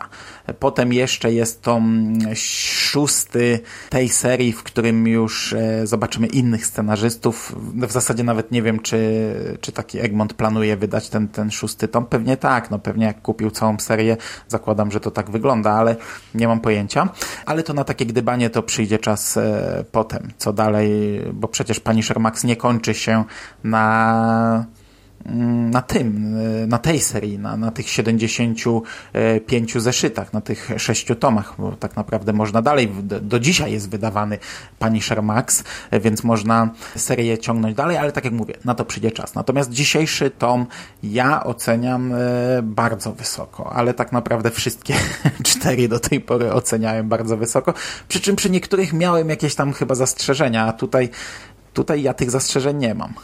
Potem 0.58 0.92
jeszcze 0.92 1.32
jest 1.32 1.62
tom 1.62 2.14
szósty 2.34 3.60
tej 3.90 4.08
serii, 4.08 4.52
w 4.52 4.62
którym 4.62 5.06
już 5.06 5.52
e, 5.52 5.86
zobaczymy 5.86 6.26
innych 6.26 6.66
scenarzystów. 6.66 7.56
W 7.74 7.92
zasadzie 7.92 8.24
nawet 8.24 8.52
nie 8.52 8.62
wiem, 8.62 8.80
czy, 8.80 8.98
czy 9.60 9.72
taki 9.72 9.98
Egmont 9.98 10.34
planuje 10.34 10.76
wydać 10.76 11.08
ten, 11.08 11.28
ten 11.28 11.50
szósty 11.50 11.88
tom. 11.88 12.06
Pewnie 12.06 12.36
tak, 12.36 12.70
no 12.70 12.78
pewnie 12.78 13.06
jak 13.06 13.22
kupił 13.22 13.50
całą 13.50 13.78
serię, 13.78 14.16
zakładam, 14.48 14.90
że 14.90 15.00
to 15.00 15.10
tak 15.10 15.30
wygląda, 15.30 15.72
ale 15.72 15.96
nie 16.34 16.48
mam 16.48 16.60
pojęcia. 16.60 17.08
Ale 17.46 17.62
to 17.62 17.74
na 17.74 17.84
takie 17.84 18.06
gdybanie 18.06 18.50
to 18.50 18.62
przyjdzie 18.62 18.98
czas 18.98 19.36
e, 19.36 19.84
potem. 19.92 20.32
Co 20.38 20.52
dalej, 20.52 21.20
bo 21.32 21.48
przecież 21.48 21.80
pani 21.80 22.02
Shermax 22.02 22.44
nie 22.44 22.56
kończy 22.56 22.94
się 22.94 23.24
na 23.64 24.66
na 25.70 25.82
tym, 25.82 26.36
y, 26.62 26.66
na 26.66 26.78
tej 26.78 27.00
serii, 27.00 27.38
na, 27.38 27.56
na 27.56 27.70
tych 27.70 27.88
75 27.88 29.74
zeszytach, 29.74 30.32
na 30.32 30.40
tych 30.40 30.70
sześciu 30.76 31.14
tomach, 31.14 31.54
bo 31.58 31.72
tak 31.72 31.96
naprawdę 31.96 32.32
można 32.32 32.62
dalej, 32.62 32.88
do, 33.02 33.40
dzisiaj 33.40 33.72
jest 33.72 33.90
wydawany 33.90 34.38
Punisher 34.78 35.22
Max, 35.22 35.64
więc 35.92 36.24
można 36.24 36.70
serię 36.96 37.38
ciągnąć 37.38 37.74
dalej, 37.74 37.96
ale 37.96 38.12
tak 38.12 38.24
jak 38.24 38.34
mówię, 38.34 38.54
na 38.64 38.74
to 38.74 38.84
przyjdzie 38.84 39.10
czas. 39.10 39.34
Natomiast 39.34 39.70
dzisiejszy 39.70 40.30
tom 40.30 40.66
ja 41.02 41.44
oceniam 41.44 42.12
y, 42.12 42.16
bardzo 42.62 43.12
wysoko, 43.12 43.72
ale 43.72 43.94
tak 43.94 44.12
naprawdę 44.12 44.50
wszystkie 44.50 44.94
cztery 45.44 45.88
do 45.88 46.00
tej 46.00 46.20
pory 46.20 46.52
oceniałem 46.52 47.08
bardzo 47.08 47.36
wysoko, 47.36 47.74
przy 48.08 48.20
czym 48.20 48.36
przy 48.36 48.50
niektórych 48.50 48.92
miałem 48.92 49.28
jakieś 49.28 49.54
tam 49.54 49.72
chyba 49.72 49.94
zastrzeżenia, 49.94 50.66
a 50.66 50.72
tutaj, 50.72 51.08
tutaj 51.72 52.02
ja 52.02 52.14
tych 52.14 52.30
zastrzeżeń 52.30 52.76
nie 52.76 52.94
mam. 52.94 53.14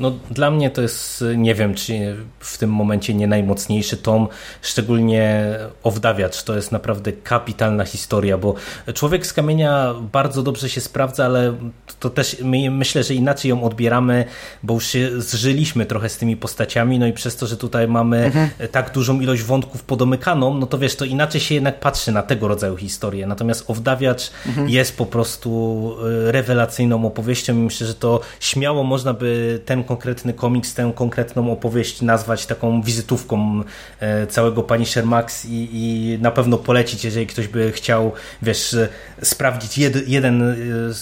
No, 0.00 0.12
dla 0.30 0.50
mnie 0.50 0.70
to 0.70 0.82
jest, 0.82 1.24
nie 1.36 1.54
wiem, 1.54 1.74
czy 1.74 2.16
w 2.40 2.58
tym 2.58 2.70
momencie 2.70 3.14
nie 3.14 3.26
najmocniejszy 3.26 3.96
tom, 3.96 4.28
szczególnie 4.62 5.54
Owdawiacz. 5.82 6.42
To 6.42 6.56
jest 6.56 6.72
naprawdę 6.72 7.12
kapitalna 7.12 7.84
historia, 7.84 8.38
bo 8.38 8.54
Człowiek 8.94 9.26
z 9.26 9.32
Kamienia 9.32 9.94
bardzo 10.12 10.42
dobrze 10.42 10.68
się 10.68 10.80
sprawdza, 10.80 11.24
ale 11.24 11.54
to 12.00 12.10
też 12.10 12.36
my, 12.42 12.70
myślę, 12.70 13.02
że 13.02 13.14
inaczej 13.14 13.48
ją 13.48 13.64
odbieramy, 13.64 14.24
bo 14.62 14.74
już 14.74 14.86
się 14.86 15.20
zżyliśmy 15.20 15.86
trochę 15.86 16.08
z 16.08 16.16
tymi 16.16 16.36
postaciami, 16.36 16.98
no 16.98 17.06
i 17.06 17.12
przez 17.12 17.36
to, 17.36 17.46
że 17.46 17.56
tutaj 17.56 17.88
mamy 17.88 18.24
mhm. 18.24 18.48
tak 18.72 18.92
dużą 18.92 19.20
ilość 19.20 19.42
wątków 19.42 19.82
podomykaną, 19.82 20.54
no 20.54 20.66
to 20.66 20.78
wiesz, 20.78 20.96
to 20.96 21.04
inaczej 21.04 21.40
się 21.40 21.54
jednak 21.54 21.80
patrzy 21.80 22.12
na 22.12 22.22
tego 22.22 22.48
rodzaju 22.48 22.76
historię. 22.76 23.26
Natomiast 23.26 23.70
Owdawiacz 23.70 24.30
mhm. 24.46 24.68
jest 24.68 24.96
po 24.96 25.06
prostu 25.06 25.90
y, 26.28 26.32
rewelacyjną 26.32 27.06
opowieścią 27.06 27.54
i 27.54 27.58
myślę, 27.58 27.86
że 27.86 27.94
to 27.94 28.20
śmiało 28.40 28.84
można 28.84 29.12
by 29.12 29.60
ten 29.64 29.83
konkretny 29.84 30.32
komiks, 30.32 30.74
tę 30.74 30.92
konkretną 30.94 31.52
opowieść 31.52 32.02
nazwać 32.02 32.46
taką 32.46 32.82
wizytówką 32.82 33.62
e, 34.00 34.26
całego 34.26 34.62
Punisher 34.62 35.06
Max 35.06 35.44
i, 35.44 35.68
i 35.72 36.18
na 36.18 36.30
pewno 36.30 36.58
polecić, 36.58 37.04
jeżeli 37.04 37.26
ktoś 37.26 37.48
by 37.48 37.72
chciał, 37.72 38.12
wiesz, 38.42 38.76
sprawdzić 39.22 39.78
jed, 39.78 40.08
jeden, 40.08 40.42
e, 40.42 40.54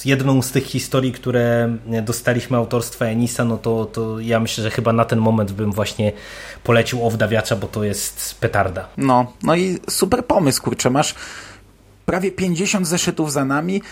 jedną 0.05 0.43
z 0.43 0.51
tych 0.51 0.65
historii, 0.65 1.13
które 1.13 1.77
dostaliśmy 2.03 2.57
autorstwa 2.57 3.05
Enisa, 3.05 3.45
no 3.45 3.59
to, 3.59 3.85
to 3.85 4.21
ja 4.21 4.41
myślę, 4.41 4.65
że 4.65 4.71
chyba 4.71 4.93
na 4.93 5.05
ten 5.05 5.19
moment 5.19 5.53
bym 5.53 5.73
właśnie 5.73 6.13
polecił 6.65 7.07
Owdawiacza, 7.07 7.57
bo 7.57 7.67
to 7.67 7.85
jest 7.85 8.41
petarda. 8.41 8.89
No, 8.97 9.33
no 9.43 9.57
i 9.57 9.79
super 9.91 10.27
pomysł, 10.27 10.63
kurczę, 10.63 10.91
masz 10.91 11.15
prawie 12.07 12.33
50 12.33 12.87
zeszytów 12.87 13.33
za 13.33 13.45
nami, 13.45 13.83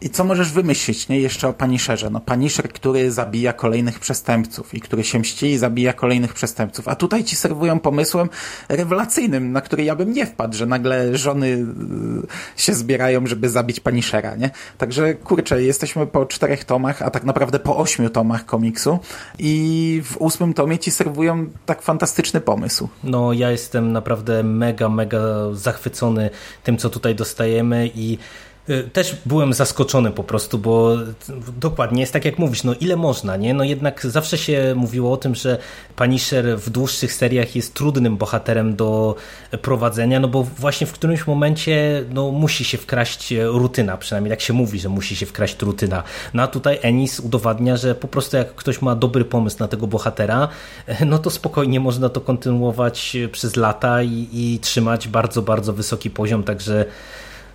i 0.00 0.10
co 0.10 0.24
możesz 0.24 0.52
wymyślić, 0.52 1.08
nie? 1.08 1.20
Jeszcze 1.20 1.48
o 1.48 1.52
Punisherze. 1.52 2.10
No, 2.10 2.20
Punisher, 2.20 2.68
który 2.68 3.10
zabija 3.10 3.52
kolejnych 3.52 3.98
przestępców 3.98 4.74
i 4.74 4.80
który 4.80 5.04
się 5.04 5.18
mści 5.18 5.46
i 5.46 5.58
zabija 5.58 5.92
kolejnych 5.92 6.34
przestępców. 6.34 6.88
A 6.88 6.94
tutaj 6.94 7.24
ci 7.24 7.36
serwują 7.36 7.80
pomysłem 7.80 8.28
rewelacyjnym, 8.68 9.52
na 9.52 9.60
który 9.60 9.84
ja 9.84 9.96
bym 9.96 10.12
nie 10.12 10.26
wpadł, 10.26 10.56
że 10.56 10.66
nagle 10.66 11.16
żony 11.16 11.46
y, 11.46 11.66
się 12.56 12.74
zbierają, 12.74 13.26
żeby 13.26 13.48
zabić 13.48 13.80
Punishera, 13.80 14.36
nie? 14.36 14.50
Także, 14.78 15.14
kurczę, 15.14 15.62
jesteśmy 15.62 16.06
po 16.06 16.26
czterech 16.26 16.64
tomach, 16.64 17.02
a 17.02 17.10
tak 17.10 17.24
naprawdę 17.24 17.58
po 17.58 17.76
ośmiu 17.76 18.10
tomach 18.10 18.46
komiksu 18.46 18.98
i 19.38 20.02
w 20.04 20.16
ósmym 20.16 20.54
tomie 20.54 20.78
ci 20.78 20.90
serwują 20.90 21.46
tak 21.66 21.82
fantastyczny 21.82 22.40
pomysł. 22.40 22.88
No, 23.04 23.32
ja 23.32 23.50
jestem 23.50 23.92
naprawdę 23.92 24.42
mega, 24.42 24.88
mega 24.88 25.20
zachwycony 25.52 26.30
tym, 26.64 26.76
co 26.76 26.90
tutaj 26.90 27.14
dostajemy 27.14 27.90
i 27.94 28.18
też 28.92 29.16
byłem 29.26 29.52
zaskoczony 29.52 30.10
po 30.10 30.24
prostu, 30.24 30.58
bo 30.58 30.96
dokładnie 31.58 32.00
jest 32.00 32.12
tak 32.12 32.24
jak 32.24 32.38
mówisz, 32.38 32.64
no 32.64 32.74
ile 32.74 32.96
można, 32.96 33.36
nie? 33.36 33.54
No 33.54 33.64
jednak 33.64 34.06
zawsze 34.06 34.38
się 34.38 34.74
mówiło 34.76 35.12
o 35.12 35.16
tym, 35.16 35.34
że 35.34 35.58
Punisher 35.96 36.58
w 36.58 36.70
dłuższych 36.70 37.12
seriach 37.12 37.56
jest 37.56 37.74
trudnym 37.74 38.16
bohaterem 38.16 38.76
do 38.76 39.14
prowadzenia, 39.62 40.20
no 40.20 40.28
bo 40.28 40.42
właśnie 40.42 40.86
w 40.86 40.92
którymś 40.92 41.26
momencie 41.26 42.04
no, 42.12 42.30
musi 42.30 42.64
się 42.64 42.78
wkraść 42.78 43.34
rutyna, 43.44 43.96
przynajmniej 43.96 44.30
tak 44.30 44.40
się 44.40 44.52
mówi, 44.52 44.80
że 44.80 44.88
musi 44.88 45.16
się 45.16 45.26
wkraść 45.26 45.62
rutyna. 45.62 46.02
No 46.34 46.42
a 46.42 46.46
tutaj 46.46 46.78
Ennis 46.82 47.20
udowadnia, 47.20 47.76
że 47.76 47.94
po 47.94 48.08
prostu 48.08 48.36
jak 48.36 48.54
ktoś 48.54 48.82
ma 48.82 48.94
dobry 48.94 49.24
pomysł 49.24 49.56
na 49.60 49.68
tego 49.68 49.86
bohatera, 49.86 50.48
no 51.06 51.18
to 51.18 51.30
spokojnie 51.30 51.80
można 51.80 52.08
to 52.08 52.20
kontynuować 52.20 53.16
przez 53.32 53.56
lata 53.56 54.02
i, 54.02 54.28
i 54.32 54.58
trzymać 54.58 55.08
bardzo, 55.08 55.42
bardzo 55.42 55.72
wysoki 55.72 56.10
poziom, 56.10 56.42
także 56.42 56.84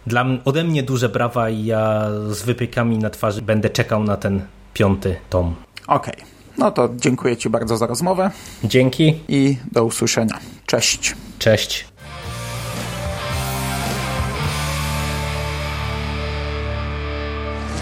dla 0.08 0.26
ode 0.46 0.64
mnie 0.64 0.84
duże 0.84 1.10
brawa 1.10 1.50
i 1.50 1.66
ja 1.66 2.06
z 2.30 2.44
wypiekami 2.44 2.98
na 2.98 3.10
twarzy 3.10 3.42
będę 3.42 3.70
czekał 3.70 4.04
na 4.04 4.18
ten 4.18 4.46
piąty 4.74 5.16
tom. 5.30 5.56
Okej. 5.88 6.14
Okay. 6.14 6.26
No 6.58 6.72
to 6.72 6.90
dziękuję 6.96 7.38
Ci 7.38 7.50
bardzo 7.50 7.78
za 7.78 7.88
rozmowę. 7.88 8.32
Dzięki. 8.64 9.20
I 9.28 9.58
do 9.72 9.86
usłyszenia. 9.86 10.40
Cześć. 10.66 11.16
Cześć. 11.40 11.86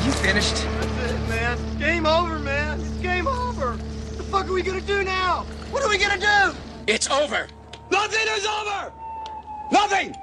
You 0.06 0.12
finished? 0.12 0.56
That's 0.56 1.12
it, 1.12 1.30
man. 1.30 1.58
Game 1.80 2.10
over, 2.10 2.40
man. 2.40 2.80
It's 2.80 3.02
game 3.02 3.28
over. 3.28 3.68
What 3.68 4.18
the 4.18 4.24
fuck 4.24 4.46
are 4.46 4.54
we 4.54 4.64
gonna 4.64 4.82
do 4.82 5.04
now? 5.04 5.46
What 5.72 5.84
are 5.84 5.90
we 5.90 5.98
gonna 5.98 6.18
do? 6.18 6.56
It's 6.88 7.12
over. 7.12 7.48
Nothing 7.92 8.28
is 8.38 8.46
over! 8.46 8.92
Nothing! 9.72 10.23